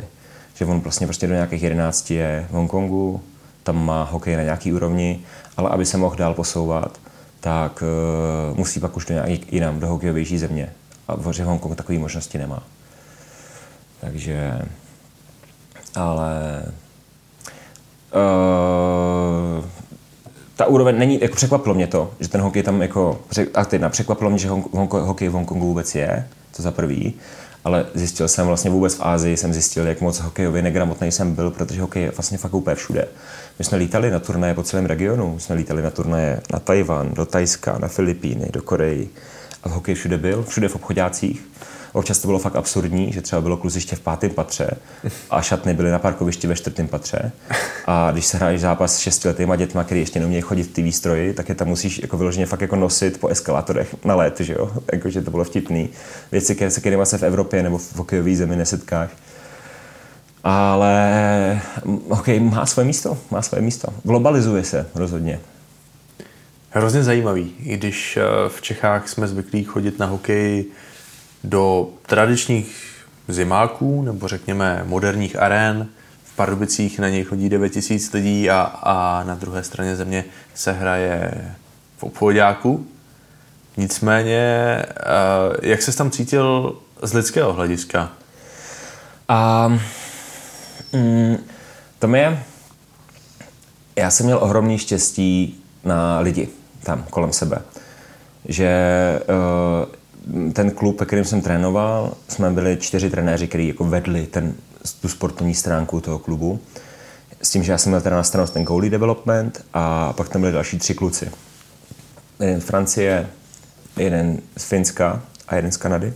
[0.55, 3.23] Že on vlastně prostě do nějakých 11 je v Hongkongu,
[3.63, 5.21] tam má hokej na nějaký úrovni,
[5.57, 7.01] ale aby se mohl dál posouvat,
[7.41, 10.73] tak uh, musí pak už do nějaký jinam, do hokejovější země.
[11.09, 12.63] A v Hongkong takové možnosti nemá.
[14.01, 14.63] Takže,
[15.95, 16.63] ale
[18.15, 19.65] uh,
[20.57, 23.21] ta úroveň není, jako překvapilo mě to, že ten hokej tam jako,
[23.55, 24.49] a teď překvapilo mě, že
[24.91, 27.15] hokej v Hongkongu vůbec je, to za prvý,
[27.65, 31.51] ale zjistil jsem vlastně vůbec v Ázii, jsem zjistil, jak moc hokejově negramotný jsem byl,
[31.51, 33.09] protože hokej je vlastně fakt úplně všude.
[33.59, 37.15] My jsme lítali na turnaje po celém regionu, my jsme lítali na turnaje na Tajvan,
[37.15, 39.11] do Tajska, na Filipíny, do Koreji
[39.63, 41.43] a hokej všude byl, všude v obchodácích
[41.95, 44.71] Občas to bylo fakt absurdní, že třeba bylo kluziště v pátém patře
[45.31, 47.33] a šatny byly na parkovišti ve čtvrtém patře.
[47.87, 51.49] A když se hráš zápas s šestiletýma dětma, který ještě neumějí chodit ty výstroji, tak
[51.49, 54.73] je tam musíš jako vyloženě fakt jako nosit po eskalátorech na let, že jo?
[54.93, 55.89] Jakože to bylo vtipný.
[56.33, 59.11] Věci, se kterými se v Evropě nebo v hokejové zemi nesetkáš.
[60.45, 61.61] Ale
[62.09, 63.89] hokej má své místo, má své místo.
[64.03, 65.41] Globalizuje se rozhodně.
[66.71, 70.65] Hrozně zajímavý, i když eh, v Čechách jsme zvyklí chodit na hokej
[71.45, 72.97] do tradičních
[73.29, 75.89] zimáků, nebo řekněme moderních arén,
[76.25, 80.25] v Pardubicích na něj chodí 9000 lidí a, a na druhé straně země
[80.55, 81.33] se hraje
[81.97, 82.87] v obchodáku.
[83.77, 84.87] Nicméně, eh,
[85.63, 88.11] jak se tam cítil z lidského hlediska?
[89.29, 89.69] A,
[90.93, 91.37] mm,
[91.99, 92.45] to mě,
[93.97, 96.49] já jsem měl ohromný štěstí na lidi
[96.83, 97.59] tam kolem sebe.
[98.49, 98.71] Že
[99.29, 99.95] uh,
[100.53, 104.55] ten klub, ve kterém jsem trénoval, jsme byli čtyři trenéři, kteří jako vedli ten,
[105.01, 106.61] tu sportovní stránku toho klubu.
[107.43, 110.41] S tím, že já jsem měl teda na starost ten goalie development a pak tam
[110.41, 111.31] byli další tři kluci.
[112.41, 113.27] Jeden z Francie,
[113.97, 116.13] jeden z Finska a jeden z Kanady.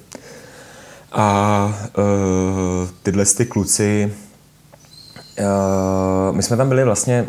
[1.13, 4.13] A uh, tyhle ty kluci,
[5.41, 7.27] uh, my jsme tam byli vlastně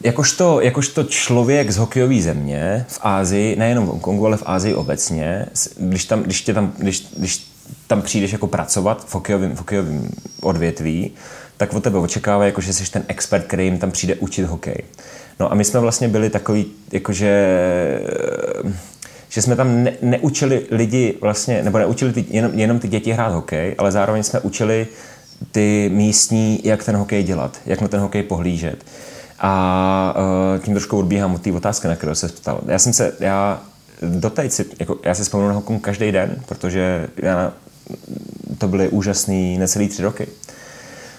[0.00, 5.46] Jakožto, jakožto člověk z hokejové země v Ázii, nejenom v Hongkongu, ale v Ázii obecně,
[5.76, 7.52] když tam, když tě tam, když, když
[7.86, 11.10] tam přijdeš jako pracovat v hokejovém, v hokejovém odvětví,
[11.56, 14.82] tak od tebe očekává, jako, že jsi ten expert, který jim tam přijde učit hokej.
[15.40, 17.58] No a my jsme vlastně byli takový, jakože
[19.28, 23.32] že jsme tam ne, neučili lidi vlastně, nebo neučili ty, jenom, jenom ty děti hrát
[23.32, 24.86] hokej, ale zároveň jsme učili
[25.52, 28.84] ty místní, jak ten hokej dělat, jak na ten hokej pohlížet.
[29.40, 32.60] A uh, tím trošku odbíhám od té otázky, na kterou se ptal.
[32.66, 33.60] Já jsem se, já
[34.02, 37.52] doteď si, jako, já si vzpomínám na Hongkong každý den, protože já,
[38.58, 40.26] to byly úžasný necelý tři roky.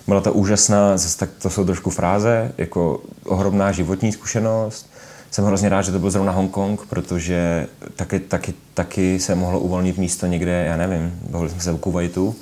[0.07, 4.89] Byla to úžasná, zase tak to jsou trošku fráze, jako ohromná životní zkušenost.
[5.31, 9.97] Jsem hrozně rád, že to byl zrovna Hongkong, protože taky, taky, taky se mohlo uvolnit
[9.97, 12.35] místo někde, já nevím, bavili jsme se v Kuwaitu,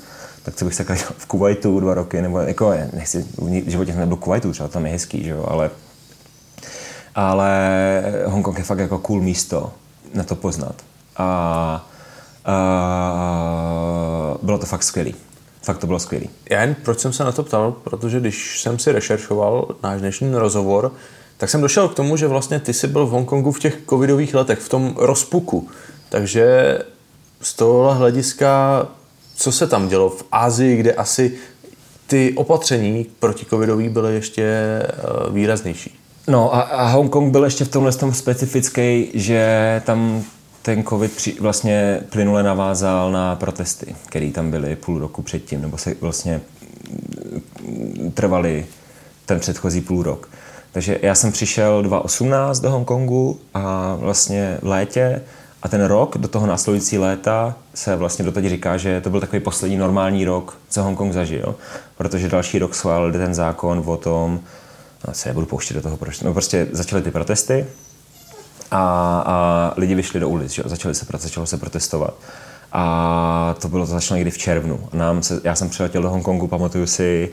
[0.48, 0.86] tak co bych se
[1.18, 4.92] v Kuwaitu dva roky, nebo jako, nechci, v životě jsem nebyl Kuwaitu, třeba tam je
[4.92, 5.70] hezký, že jo, ale,
[7.16, 7.52] ale
[8.26, 9.74] Hongkong je fakt jako cool místo
[10.14, 10.76] na to poznat.
[11.18, 11.88] A,
[12.46, 12.56] a
[14.42, 15.16] bylo to fakt skvělý.
[15.62, 16.30] Fakt to bylo skvělý.
[16.50, 20.36] Já jen proč jsem se na to ptal, protože když jsem si rešeršoval náš dnešní
[20.36, 20.92] rozhovor,
[21.38, 24.36] tak jsem došel k tomu, že vlastně ty jsi byl v Hongkongu v těch covidových
[24.36, 25.70] letech, v tom rozpuku.
[26.10, 26.78] Takže
[27.42, 28.82] z tohohle hlediska
[29.38, 31.34] co se tam dělo v Ázii, kde asi
[32.08, 34.86] ty opatření proti covidový byly ještě eh,
[35.32, 36.00] výraznější.
[36.28, 40.24] No a, a Hongkong byl ještě v tomhle tom specifický, že tam
[40.62, 45.78] ten covid při, vlastně plynule navázal na protesty, které tam byly půl roku předtím, nebo
[45.78, 46.42] se vlastně
[47.62, 48.66] mm, trvali
[49.26, 50.30] ten předchozí půl rok.
[50.72, 55.22] Takže já jsem přišel 2018 do Hongkongu a vlastně v létě
[55.64, 59.40] a ten rok do toho následující léta se vlastně doteď říká, že to byl takový
[59.40, 61.56] poslední normální rok, co Hongkong zažil,
[61.98, 64.40] protože další rok schválili ten zákon o tom,
[65.08, 67.66] no, se nebudu pouštět do toho, proč, no prostě začaly ty protesty
[68.72, 70.64] a, a lidi vyšli do ulic, že?
[70.66, 72.14] Začali se, začalo se protestovat.
[72.72, 74.90] A to bylo, to začalo někdy v červnu.
[74.94, 77.30] A nám se, já jsem přiletěl do Hongkongu, pamatuju si,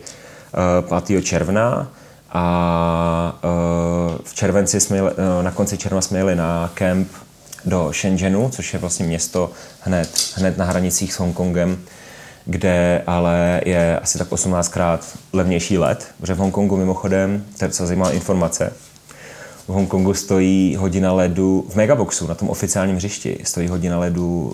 [0.90, 1.22] uh, 5.
[1.22, 1.88] června
[2.32, 7.08] a uh, v červenci jsme jeli, uh, na konci června jsme jeli na kemp
[7.66, 9.50] do Shenzhenu, což je vlastně město
[9.80, 11.78] hned, hned na hranicích s Hongkongem,
[12.44, 14.98] kde ale je asi tak 18krát
[15.32, 18.72] levnější let, protože v Hongkongu mimochodem, to je zajímavá informace,
[19.68, 24.52] v Hongkongu stojí hodina ledu v Megaboxu, na tom oficiálním hřišti, stojí hodina ledu uh,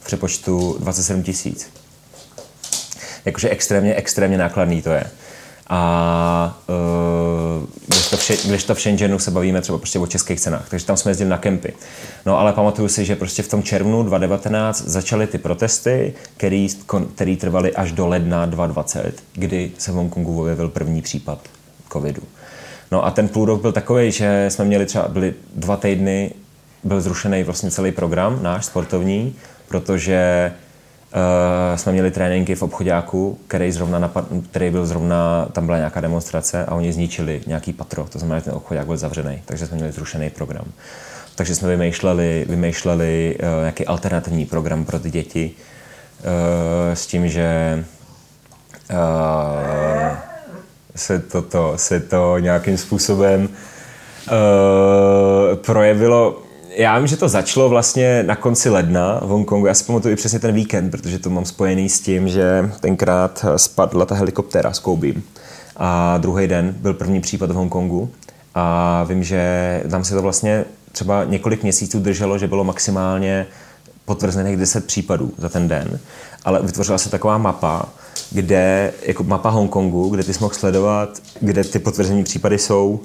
[0.00, 1.70] v přepočtu 27 tisíc.
[3.24, 5.04] Jakože extrémně, extrémně nákladný to je.
[5.72, 7.66] A uh,
[8.46, 11.30] když, to v Shenzhenu se bavíme třeba prostě o českých cenách, takže tam jsme jezdili
[11.30, 11.72] na kempy.
[12.26, 16.68] No ale pamatuju si, že prostě v tom červnu 2019 začaly ty protesty, který,
[17.14, 21.38] který trvaly až do ledna 2020, kdy se v Hongkongu objevil první případ
[21.92, 22.22] covidu.
[22.92, 26.32] No a ten půl rok byl takový, že jsme měli třeba, byly dva týdny,
[26.84, 29.34] byl zrušený vlastně celý program náš sportovní,
[29.68, 30.52] protože
[31.14, 36.00] Uh, jsme měli tréninky v obchodáku, který, zrovna napad, který byl zrovna, tam byla nějaká
[36.00, 39.76] demonstrace a oni zničili nějaký patro, to znamená, že ten obchodák byl zavřený, takže jsme
[39.76, 40.64] měli zrušený program.
[41.34, 47.84] Takže jsme vymýšleli, vymýšleli uh, nějaký alternativní program pro ty děti uh, s tím, že
[48.90, 50.16] uh,
[50.96, 56.42] se, to, se to nějakým způsobem uh, projevilo
[56.80, 59.66] já vím, že to začalo vlastně na konci ledna v Hongkongu.
[59.66, 63.44] Já si pamatuju i přesně ten víkend, protože to mám spojený s tím, že tenkrát
[63.56, 65.22] spadla ta helikoptéra s Koubím.
[65.76, 68.10] A druhý den byl první případ v Hongkongu.
[68.54, 73.46] A vím, že tam se to vlastně třeba několik měsíců drželo, že bylo maximálně
[74.04, 76.00] potvrzených 10 případů za ten den.
[76.44, 77.88] Ale vytvořila se taková mapa,
[78.30, 83.00] kde, jako mapa Hongkongu, kde ty jsi mohl sledovat, kde ty potvrzené případy jsou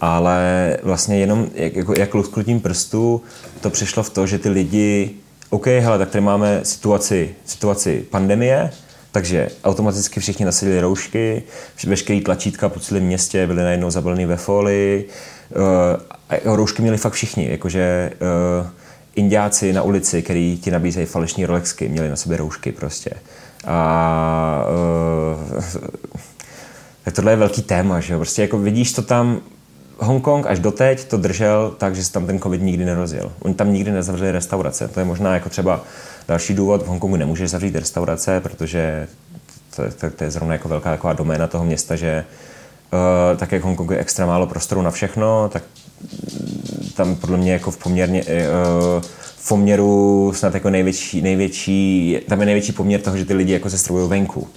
[0.00, 3.22] ale vlastně jenom jak, jako, jak lusknutím prstu
[3.60, 5.10] to přišlo v to, že ty lidi,
[5.50, 8.70] OK, hele, tak tady máme situaci, situaci pandemie,
[9.12, 11.42] takže automaticky všichni nasadili roušky,
[11.86, 15.08] veškerý tlačítka po celém městě byly najednou zabalený ve folii.
[16.44, 18.10] Uh, roušky měli fakt všichni, jakože
[18.60, 18.66] uh,
[19.14, 23.10] indiáci na ulici, který ti nabízejí falešní Rolexky, měli na sobě roušky prostě.
[23.66, 24.64] A
[25.54, 25.62] uh,
[27.04, 28.18] tak tohle je velký téma, že jo?
[28.18, 29.40] Prostě jako vidíš to tam,
[29.98, 33.32] Hongkong až doteď to držel tak, že se tam ten covid nikdy nerozjel.
[33.42, 34.88] Oni tam nikdy nezavřeli restaurace.
[34.88, 35.80] To je možná jako třeba
[36.28, 36.82] další důvod.
[36.82, 39.08] V Hongkongu nemůžeš zavřít restaurace, protože
[39.76, 42.24] to, to, to je zrovna jako velká taková doména toho města, že
[42.92, 45.62] uh, tak jak Hongkongu je extra málo prostoru na všechno, tak
[46.96, 49.02] tam podle mě jako v poměrně uh,
[49.36, 53.70] v poměru snad jako největší, největší, tam je největší poměr toho, že ty lidi jako
[53.70, 54.48] se stravují venku.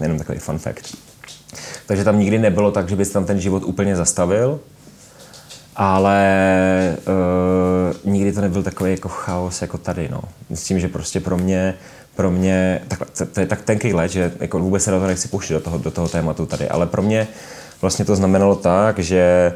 [0.00, 0.96] Jenom takový fun fact.
[1.86, 4.60] Takže tam nikdy nebylo tak, že by tam ten život úplně zastavil,
[5.76, 6.96] ale
[8.04, 10.20] uh, nikdy to nebyl takový jako chaos jako tady, no.
[10.50, 11.74] Myslím, že prostě pro mě,
[12.16, 15.06] pro mě, takhle, to, to je tak tenký let, že jako vůbec se do toho
[15.06, 17.28] nechci pouštět do toho, do toho tématu tady, ale pro mě
[17.80, 19.52] vlastně to znamenalo tak, že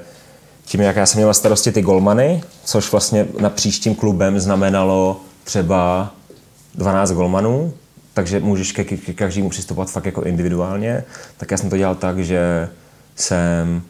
[0.65, 6.11] tím, jak já jsem měla starosti ty golmany, což vlastně na příštím klubem znamenalo třeba
[6.75, 7.73] 12 golmanů,
[8.15, 11.05] takže můžeš ke, ke každému přistupovat fakt jako individuálně,
[11.37, 12.69] tak já jsem to dělal tak, že
[13.17, 13.83] jsem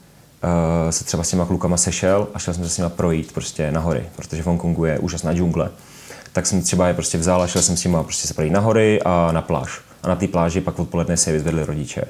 [0.44, 3.72] uh, se třeba s těma klukama sešel a šel jsem se s nima projít prostě
[3.72, 5.70] na hory, protože v Hongkongu je úžasná džungle.
[6.32, 8.60] Tak jsem třeba je prostě vzal a šel jsem s nima prostě se projít na
[8.60, 9.80] hory a na pláž.
[10.02, 12.02] A na té pláži pak odpoledne se vyzvedli rodiče.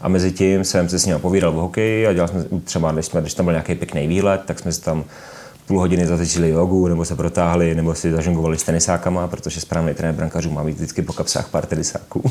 [0.00, 3.06] A mezi tím jsem se s nimi povídal o hokeji a dělal jsme třeba, když,
[3.06, 5.04] jsme, když tam byl nějaký pěkný výlet, tak jsme si tam
[5.70, 10.14] půl hodiny zatečili jogu, nebo se protáhli, nebo si zažungovali s tenisákama, protože správný trenér
[10.14, 12.22] brankařů má mít vždycky po kapsách pár tenisáků.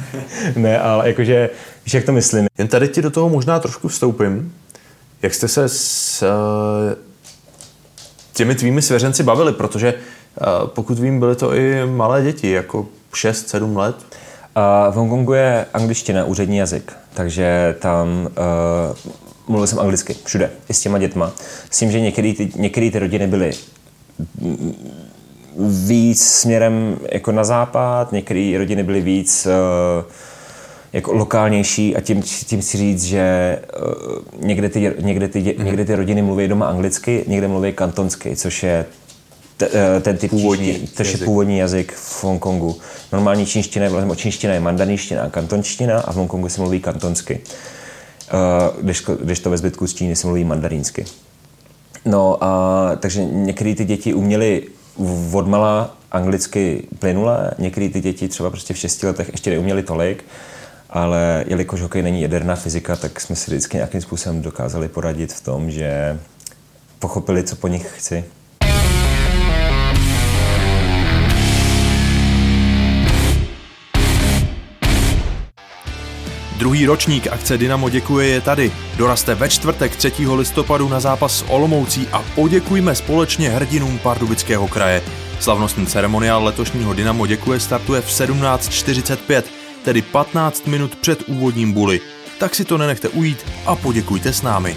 [0.56, 1.50] ne, ale jakože,
[1.84, 2.46] víš, jak to myslím.
[2.58, 4.52] Jen tady ti do toho možná trošku vstoupím.
[5.22, 6.98] Jak jste se s uh,
[8.32, 13.76] těmi tvými svěřenci bavili, protože uh, pokud vím, byly to i malé děti, jako 6-7
[13.76, 13.96] let.
[13.96, 18.96] Uh, v Hongkongu je angličtina úřední jazyk, takže tam uh,
[19.48, 21.32] mluvil jsem anglicky všude, i s těma dětma.
[21.70, 23.52] S tím, že některé ty, některé ty rodiny byly
[25.86, 30.04] víc směrem jako na západ, některé rodiny byly víc uh,
[30.96, 35.64] jako lokálnější a tím, tím si říct, že uh, někde, ty, někde, ty, mm.
[35.64, 38.86] někde ty rodiny mluví doma anglicky, někde mluví kantonsky, což je
[39.56, 39.72] t, uh,
[40.02, 41.20] ten typ původní, čínští, jazyk.
[41.20, 42.76] je původní jazyk v Hongkongu.
[43.12, 47.40] Normální čínština je, vlastně čínština je mandarinština a kantonština a v Hongkongu se mluví kantonsky.
[48.34, 51.04] Uh, když, když to ve zbytku z Číny se mluví mandarínsky.
[52.04, 54.62] No a takže některé ty děti uměly
[55.32, 60.24] odmala anglicky plynule, některé ty děti třeba prostě v 6 letech ještě neuměly tolik,
[60.90, 65.44] ale jelikož hokej není jaderná fyzika, tak jsme si vždycky nějakým způsobem dokázali poradit v
[65.44, 66.18] tom, že
[66.98, 68.24] pochopili, co po nich chci.
[76.58, 78.72] Druhý ročník akce Dynamo děkuje je tady.
[78.96, 80.12] Doraste ve čtvrtek 3.
[80.34, 85.02] listopadu na zápas s Olomoucí a poděkujme společně hrdinům Pardubického kraje.
[85.40, 89.42] Slavnostní ceremoniál letošního Dynamo děkuje startuje v 17.45,
[89.86, 92.00] tedy 15 minut před úvodním buly.
[92.38, 94.76] Tak si to nenechte ujít a poděkujte s námi.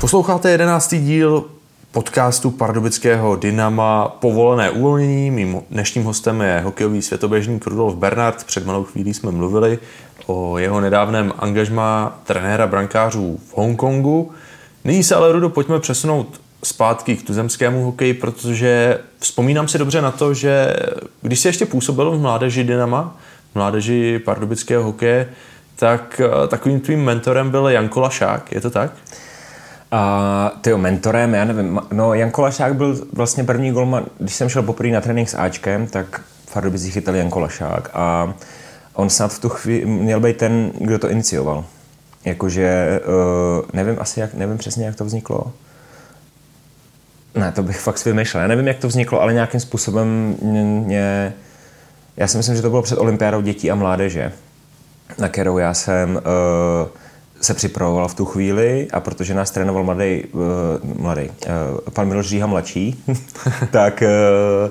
[0.00, 1.44] Posloucháte jedenáctý díl
[1.92, 5.30] podcastu pardubického Dynama Povolené uvolnění.
[5.30, 8.44] Mým dnešním hostem je hokejový světoběžník Rudolf Bernard.
[8.44, 9.78] Před malou chvílí jsme mluvili
[10.26, 14.32] o jeho nedávném angažmá trenéra brankářů v Hongkongu.
[14.84, 20.10] Nyní se ale, Rudo, pojďme přesunout zpátky k tuzemskému hokeji, protože vzpomínám si dobře na
[20.10, 20.76] to, že
[21.22, 23.16] když se ještě působil v mládeži Dynama,
[23.52, 25.28] v mládeži pardubického hokeje,
[25.76, 28.92] tak eh, takovým tvým mentorem byl Janko Lašák, je to tak?
[29.90, 34.62] A tyjo, mentorem, já nevím, no Janko Lašák byl vlastně první golman, když jsem šel
[34.62, 38.34] poprvé na trénink s Ačkem, tak v Pardubicích chytal Janko Lašák a
[38.94, 41.64] on snad v tu chvíli měl být ten, kdo to inicioval.
[42.24, 45.52] Jakože, uh, nevím asi, jak, nevím přesně, jak to vzniklo.
[47.34, 48.42] Ne, to bych fakt vymýšlel.
[48.42, 50.36] Já nevím, jak to vzniklo, ale nějakým způsobem
[50.86, 51.34] mě...
[52.16, 54.32] Já si myslím, že to bylo před olympiádou dětí a mládeže,
[55.18, 56.20] na kterou já jsem uh,
[57.40, 60.42] se připravoval v tu chvíli a protože nás trénoval mladý, uh,
[61.00, 61.34] mladý uh,
[61.92, 63.04] pan Miloš Říha mladší,
[63.70, 64.70] tak uh,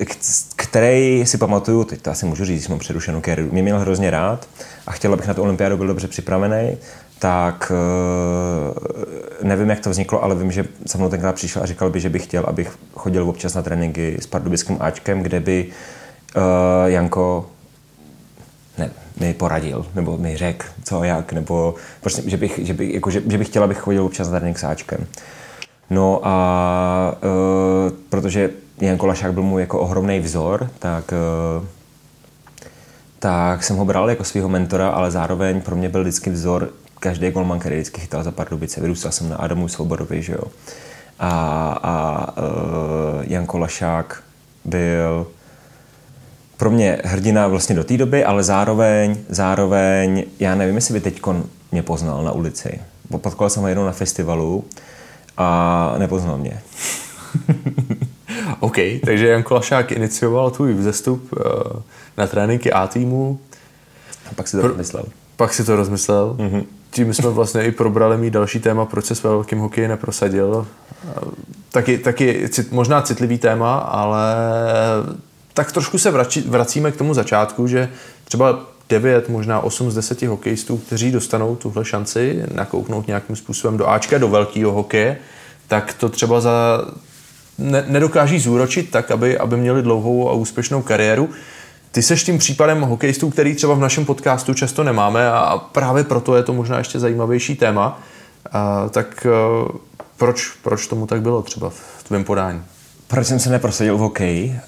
[0.00, 0.06] uh,
[0.56, 4.48] který si pamatuju, teď to asi můžu říct, mám přerušenou kariéru, mě měl hrozně rád
[4.86, 6.76] a chtěl, abych na tu olympiádu byl dobře připravený,
[7.22, 11.90] tak uh, nevím, jak to vzniklo, ale vím, že za mnou tenkrát přišel a říkal
[11.90, 15.66] by, že bych chtěl, abych chodil občas na tréninky s pardubickým Ačkem, kde by
[16.36, 16.42] uh,
[16.84, 17.50] Janko
[18.78, 18.90] ne,
[19.20, 23.22] mi poradil, nebo mi řekl, co jak, nebo prostě, že bych, že bych, jako, že,
[23.26, 25.06] že bych chtěla, abych chodil občas na trénink s Ačkem.
[25.90, 28.50] No a uh, protože
[28.80, 31.14] Jan Kolašák byl můj jako ohromný vzor, tak,
[31.58, 31.64] uh,
[33.18, 36.68] tak jsem ho bral jako svého mentora, ale zároveň pro mě byl vždycky vzor
[37.02, 38.80] každý golman, který vždycky chytal za Pardubice.
[38.80, 40.44] Vyrůstal jsem na Adamu Svobodovi, že jo.
[41.18, 41.30] A,
[41.82, 44.22] a uh, Jan Kolašák
[44.64, 45.26] byl
[46.56, 51.20] pro mě hrdina vlastně do té doby, ale zároveň, zároveň, já nevím, jestli by teď
[51.72, 52.80] mě poznal na ulici.
[53.20, 54.64] Potkal jsem ho jednou na festivalu
[55.36, 56.62] a nepoznal mě.
[58.60, 61.38] OK, takže Jan Kolašák inicioval tvůj vzestup uh,
[62.16, 63.40] na tréninky A týmu.
[64.30, 64.74] A pak si to Pro...
[64.74, 65.04] myslel.
[65.36, 66.36] pak si to rozmyslel.
[66.38, 66.64] Mm-hmm.
[66.92, 70.66] Tím jsme vlastně i probrali mít další téma, proč se s velkým hokeji neprosadil.
[71.70, 74.34] Taky, taky cit, možná citlivý téma, ale
[75.54, 77.88] tak trošku se vrací, vracíme k tomu začátku, že
[78.24, 83.88] třeba 9, možná 8 z 10 hokejistů, kteří dostanou tuhle šanci nakouknout nějakým způsobem do
[83.88, 85.18] Ačka, do velkého hokeje,
[85.68, 86.84] tak to třeba za
[87.58, 91.30] ne, nedokáží zúročit tak, aby, aby měli dlouhou a úspěšnou kariéru.
[91.92, 96.36] Ty seš tím případem hokejistů, který třeba v našem podcastu často nemáme a právě proto
[96.36, 98.00] je to možná ještě zajímavější téma.
[98.52, 99.68] A, tak a,
[100.16, 102.62] proč, proč tomu tak bylo třeba v tvém podání?
[103.06, 104.60] Proč jsem se neprosadil v hokeji?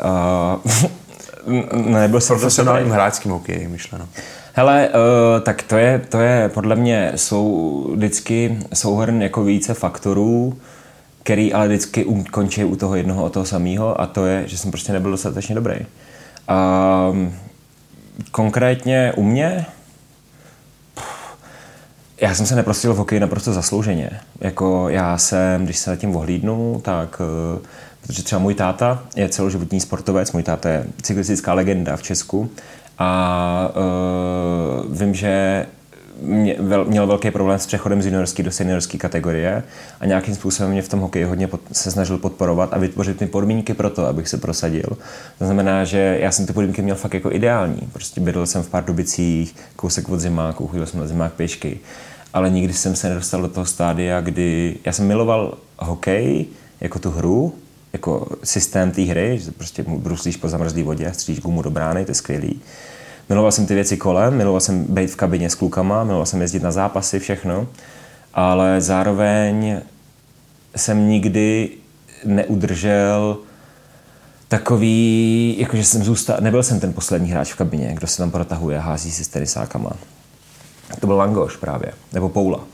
[1.47, 4.09] Uh, nebyl jsem profesionálním hráčským hokejem myšleno.
[4.53, 10.59] Hele, uh, tak to je, to je podle mě jsou vždycky souhrn jako více faktorů,
[11.23, 14.71] který ale vždycky končí u toho jednoho o toho samého a to je, že jsem
[14.71, 15.77] prostě nebyl dostatečně dobrý.
[16.49, 17.35] Um,
[18.31, 19.67] konkrétně u mě
[22.21, 24.11] já jsem se neprostil v hokeji naprosto zaslouženě.
[24.41, 27.63] Jako já jsem, když se na tím ohlídnu, tak uh,
[28.03, 32.51] protože třeba můj táta je celoživotní sportovec, můj táta je cyklistická legenda v Česku
[32.99, 33.71] a
[34.87, 35.67] uh, vím, že
[36.87, 39.63] měl velký problém s přechodem z juniorské do seniorské kategorie
[40.01, 43.27] a nějakým způsobem mě v tom hokeji hodně pod, se snažil podporovat a vytvořit mi
[43.27, 44.89] podmínky pro to, abych se prosadil.
[45.39, 47.89] To znamená, že já jsem ty podmínky měl fakt jako ideální.
[47.93, 51.81] Prostě bydlel jsem v Pardubicích, kousek od zimáku, chodil jsem na zimák pěšky,
[52.35, 56.47] ale nikdy jsem se nedostal do toho stádia, kdy já jsem miloval hokej
[56.81, 57.55] jako tu hru,
[57.93, 62.11] jako systém té hry, že prostě bruslíš po zamrzlé vodě, střílíš gumu do brány, to
[62.11, 62.61] je skvělý.
[63.29, 66.63] Miloval jsem ty věci kolem, miloval jsem být v kabině s klukama, miloval jsem jezdit
[66.63, 67.69] na zápasy, všechno,
[68.35, 69.81] ale zároveň
[70.77, 71.71] jsem nikdy
[72.25, 73.39] neudržel
[74.49, 78.79] takový, jakože jsem zůstal, nebyl jsem ten poslední hráč v kabině, kdo se tam protahuje
[78.79, 79.91] a hází si s tenisákama.
[81.01, 82.74] To byl Langoš právě, nebo Poula.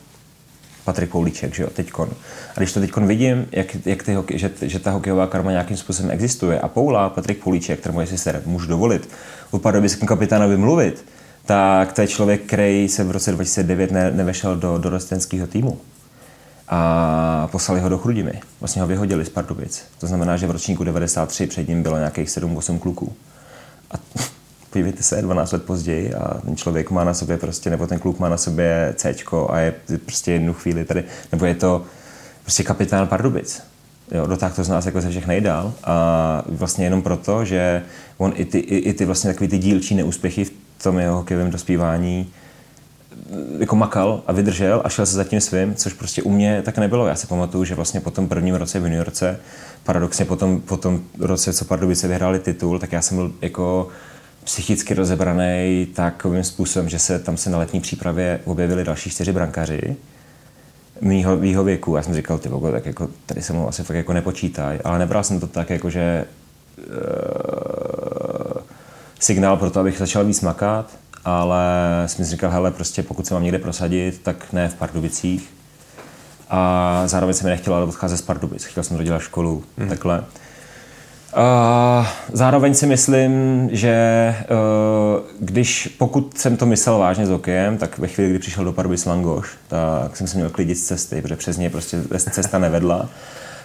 [0.90, 2.08] Patrik Koulíček, že jo, teďkon.
[2.56, 6.10] A když to teďkon vidím, jak, jak ty že, že, ta hokejová karma nějakým způsobem
[6.10, 9.08] existuje a Poula, Patrik Koulíček, kterému jestli se můžu dovolit,
[9.50, 11.04] o pardubickém kapitánovi mluvit,
[11.46, 15.80] tak to je člověk, který se v roce 2009 ne, nevešel do dorostenského týmu
[16.68, 18.40] a poslali ho do Chrudimy.
[18.60, 19.84] Vlastně ho vyhodili z Pardubic.
[19.98, 23.12] To znamená, že v ročníku 93 před ním bylo nějakých 7-8 kluků.
[23.90, 23.94] A
[24.70, 28.18] podívejte se, 12 let později a ten člověk má na sobě prostě, nebo ten kluk
[28.18, 29.14] má na sobě C
[29.48, 29.74] a je
[30.04, 31.84] prostě jednu chvíli tady, nebo je to
[32.42, 33.62] prostě kapitán Pardubic.
[34.12, 37.82] Jo, dotáhl to z nás jako ze všech nejdál a vlastně jenom proto, že
[38.18, 40.52] on i ty, i, i ty vlastně takový ty dílčí neúspěchy v
[40.82, 42.32] tom jeho hokejovém dospívání
[43.58, 46.78] jako makal a vydržel a šel se za tím svým, což prostě u mě tak
[46.78, 47.06] nebylo.
[47.06, 49.40] Já si pamatuju, že vlastně po tom prvním roce v juniorce,
[49.84, 53.88] paradoxně po tom, po tom roce, co Pardubice vyhráli titul, tak já jsem byl jako
[54.44, 59.96] psychicky rozebraný takovým způsobem, že se tam se na letní přípravě objevili další čtyři brankaři
[61.00, 61.96] mýho, mýho věku.
[61.96, 64.98] Já jsem říkal, ty vogo, tak jako tady se mnou asi fakt jako nepočítaj, ale
[64.98, 66.24] nebral jsem to tak, jako že
[66.78, 68.62] uh,
[69.20, 70.90] signál pro to, abych začal víc makat,
[71.24, 71.64] ale
[72.06, 75.54] jsem si říkal, hele, prostě pokud se mám někde prosadit, tak ne v Pardubicích.
[76.50, 79.88] A zároveň jsem mi nechtěl ale odcházet z Pardubic, chtěl jsem dodělat školu, mm.
[79.88, 80.24] takhle.
[81.36, 87.98] Uh, zároveň si myslím, že uh, když, pokud jsem to myslel vážně s hokejem, tak
[87.98, 91.36] ve chvíli, kdy přišel do Pardubic Langoš, tak jsem se měl klidit z cesty, protože
[91.36, 93.08] přes něj prostě cesta nevedla,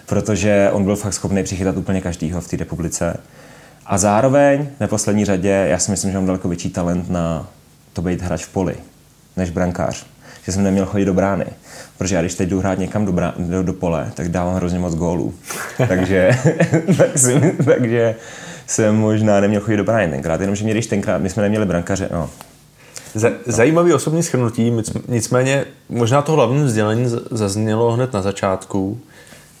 [0.06, 3.16] protože on byl fakt schopný přichytat úplně každýho v té republice.
[3.86, 7.46] A zároveň, v neposlední řadě, já si myslím, že mám daleko větší talent na
[7.92, 8.74] to být hráč v poli,
[9.36, 10.06] než brankář.
[10.46, 11.46] Že jsem neměl chodit do brány.
[11.98, 14.78] Protože já když teď jdu hrát někam do, brá, do, do pole, tak dávám hrozně
[14.78, 15.34] moc gólů.
[15.88, 16.30] takže,
[16.96, 18.14] tak si, takže
[18.66, 22.08] jsem možná neměl chodit do brány tenkrát, jenomže mě když tenkrát, my jsme neměli brankaře,
[22.12, 22.30] no,
[23.46, 24.72] Zajímavý osobní schrnutí,
[25.08, 29.00] nicméně možná to hlavní vzdělení zaznělo hned na začátku.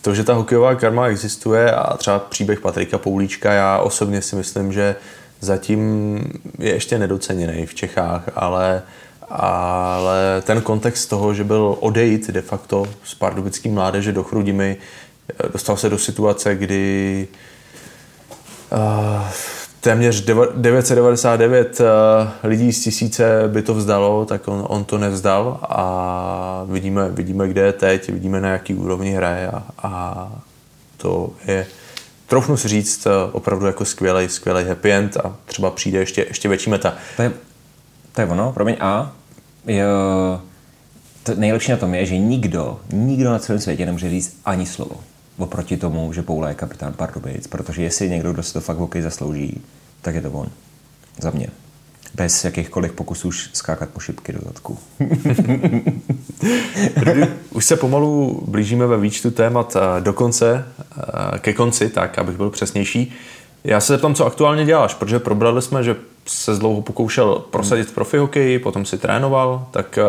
[0.02, 4.72] To, že ta hokejová karma existuje a třeba příběh Patrika Poulíčka, já osobně si myslím,
[4.72, 4.96] že
[5.40, 6.18] zatím
[6.58, 8.82] je ještě nedoceněný v Čechách, ale
[9.30, 14.76] ale ten kontext toho, že byl odejít de facto z pardubickým mládeže do Chrudimy,
[15.52, 17.28] dostal se do situace, kdy
[18.72, 19.28] uh,
[19.80, 20.24] téměř
[20.54, 21.86] 999 uh,
[22.42, 27.60] lidí z tisíce by to vzdalo, tak on, on to nevzdal a vidíme, vidíme, kde
[27.60, 30.32] je teď, vidíme, na jaký úrovni hraje a, a
[30.96, 31.66] to je
[32.26, 36.70] troufnu si říct opravdu jako skvělý, skvělý happy end a třeba přijde ještě, ještě větší
[36.70, 36.94] meta.
[38.16, 38.76] To je ono, promiň.
[38.80, 39.12] A
[39.66, 40.40] jo,
[41.22, 44.96] to nejlepší na tom je, že nikdo, nikdo na celém světě nemůže říct ani slovo
[45.38, 49.02] oproti tomu, že Poula je kapitán Pardubic, protože jestli někdo, kdo si to fakt hokej
[49.02, 49.60] zaslouží,
[50.02, 50.48] tak je to on.
[51.18, 51.48] Za mě.
[52.14, 54.78] bez jakýchkoliv pokusů skákat po šipky do zadku.
[57.50, 60.64] Už se pomalu blížíme ve výčtu témat eh, do konce,
[61.34, 63.12] eh, ke konci, tak abych byl přesnější.
[63.66, 68.16] Já se zeptám, co aktuálně děláš, protože probrali jsme, že se dlouho pokoušel prosadit profi
[68.16, 70.02] hokej, potom si trénoval, tak eh,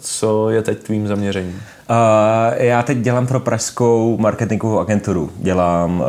[0.00, 1.54] co je teď tvým zaměřením?
[1.90, 1.96] Uh,
[2.56, 5.30] já teď dělám pro pražskou marketingovou agenturu.
[5.36, 6.06] Dělám uh,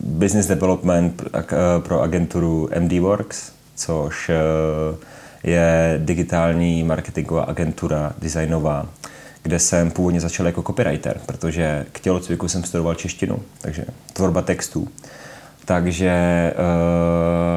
[0.00, 1.22] business development
[1.78, 4.98] pro agenturu MD Works, což uh,
[5.44, 8.86] je digitální marketingová agentura designová,
[9.42, 14.88] kde jsem původně začal jako copywriter, protože k tělocviku jsem studoval češtinu, takže tvorba textů.
[15.66, 16.52] Takže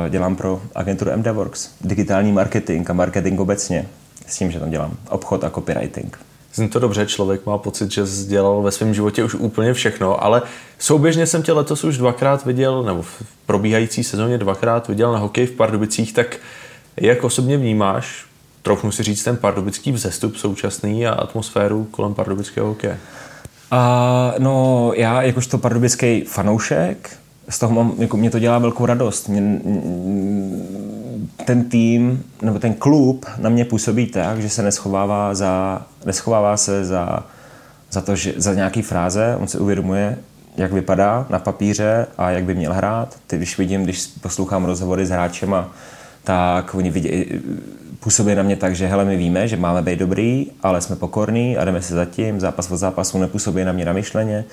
[0.03, 3.85] uh, dělám pro agenturu MDWorks, digitální marketing a marketing obecně.
[4.27, 6.19] S tím, že tam dělám obchod a copywriting.
[6.53, 10.41] Zní to dobře, člověk má pocit, že dělal ve svém životě už úplně všechno, ale
[10.79, 15.45] souběžně jsem tě letos už dvakrát viděl, nebo v probíhající sezóně dvakrát viděl na hokej
[15.45, 16.37] v Pardubicích, tak
[16.97, 18.25] jak osobně vnímáš,
[18.61, 22.97] troufnu si říct, ten pardubický vzestup současný a atmosféru kolem pardubického hokeje?
[23.71, 23.77] Uh,
[24.39, 27.09] no, já jakožto pardubický fanoušek,
[27.49, 29.29] z toho mám, jako mě to dělá velkou radost.
[29.29, 29.61] Mě,
[31.45, 36.85] ten tým nebo ten klub na mě působí tak, že se neschovává, za, neschovává se
[36.85, 37.23] za,
[37.91, 40.17] za, to, že, za nějaký fráze, on se uvědomuje,
[40.57, 43.17] jak vypadá na papíře a jak by měl hrát.
[43.27, 45.69] Ty, když vidím, když poslouchám rozhovory s hráčema,
[46.23, 47.25] tak oni vidí,
[47.99, 51.57] působí na mě tak, že hele, my víme, že máme být dobrý, ale jsme pokorní
[51.57, 54.45] a jdeme se zatím, zápas od zápasu nepůsobí na mě namyšleně,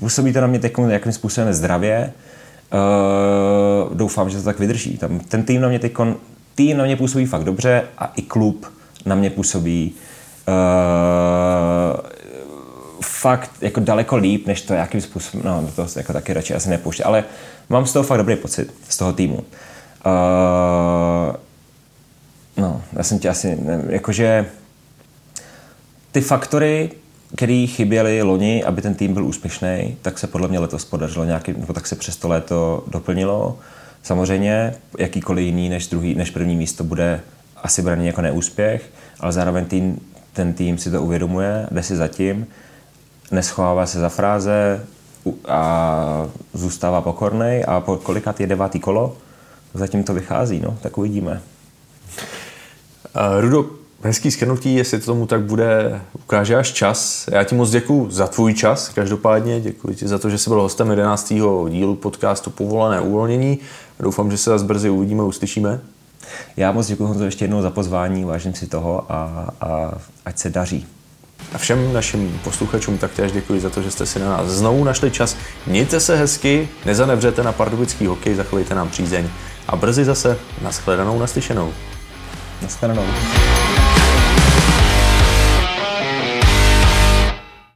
[0.00, 2.12] působí to na mě teď jakým způsobem zdravě.
[2.72, 4.98] Uh, doufám, že to tak vydrží.
[4.98, 5.92] Tam, ten tým na mě teď
[6.54, 8.72] tým na mě působí fakt dobře a i klub
[9.06, 9.94] na mě působí
[10.48, 12.00] uh,
[13.00, 17.04] fakt jako daleko líp, než to, jakým způsobem, no to jako taky radši asi nepouště,
[17.04, 17.24] ale
[17.68, 19.34] mám z toho fakt dobrý pocit, z toho týmu.
[19.34, 19.42] Uh,
[22.56, 24.46] no, já jsem tě asi, ne, jakože
[26.12, 26.90] ty faktory,
[27.36, 31.52] který chyběly loni, aby ten tým byl úspěšný, tak se podle mě letos podařilo nějaký,
[31.52, 33.58] nebo tak se přes to léto doplnilo.
[34.02, 37.20] Samozřejmě jakýkoliv jiný než, druhý, než první místo bude
[37.56, 38.90] asi braný jako neúspěch,
[39.20, 40.00] ale zároveň tým,
[40.32, 42.46] ten tým si to uvědomuje, jde si zatím,
[43.30, 44.86] neschovává se za fráze
[45.48, 49.16] a zůstává pokorný a po kolikat je devátý kolo,
[49.74, 51.42] zatím to vychází, no, tak uvidíme.
[53.16, 57.28] Uh, Rudo, Hezký skrnutí, jestli to tomu tak bude, ukáže až čas.
[57.32, 60.60] Já ti moc děkuji za tvůj čas, každopádně děkuji ti za to, že jsi byl
[60.60, 61.32] hostem 11.
[61.68, 63.58] dílu podcastu Povolené uvolnění.
[64.00, 65.80] Doufám, že se vás brzy uvidíme, uslyšíme.
[66.56, 69.92] Já moc děkuji Honzo ještě jednou za pozvání, vážím si toho a, a
[70.24, 70.86] ať se daří.
[71.52, 75.10] A všem našim posluchačům taktéž děkuji za to, že jste si na nás znovu našli
[75.10, 75.36] čas.
[75.66, 79.28] Mějte se hezky, nezanevřete na pardubický hokej, zachovejte nám přízeň
[79.68, 81.72] a brzy zase nashledanou, naslyšenou.
[82.62, 83.04] Nashledanou.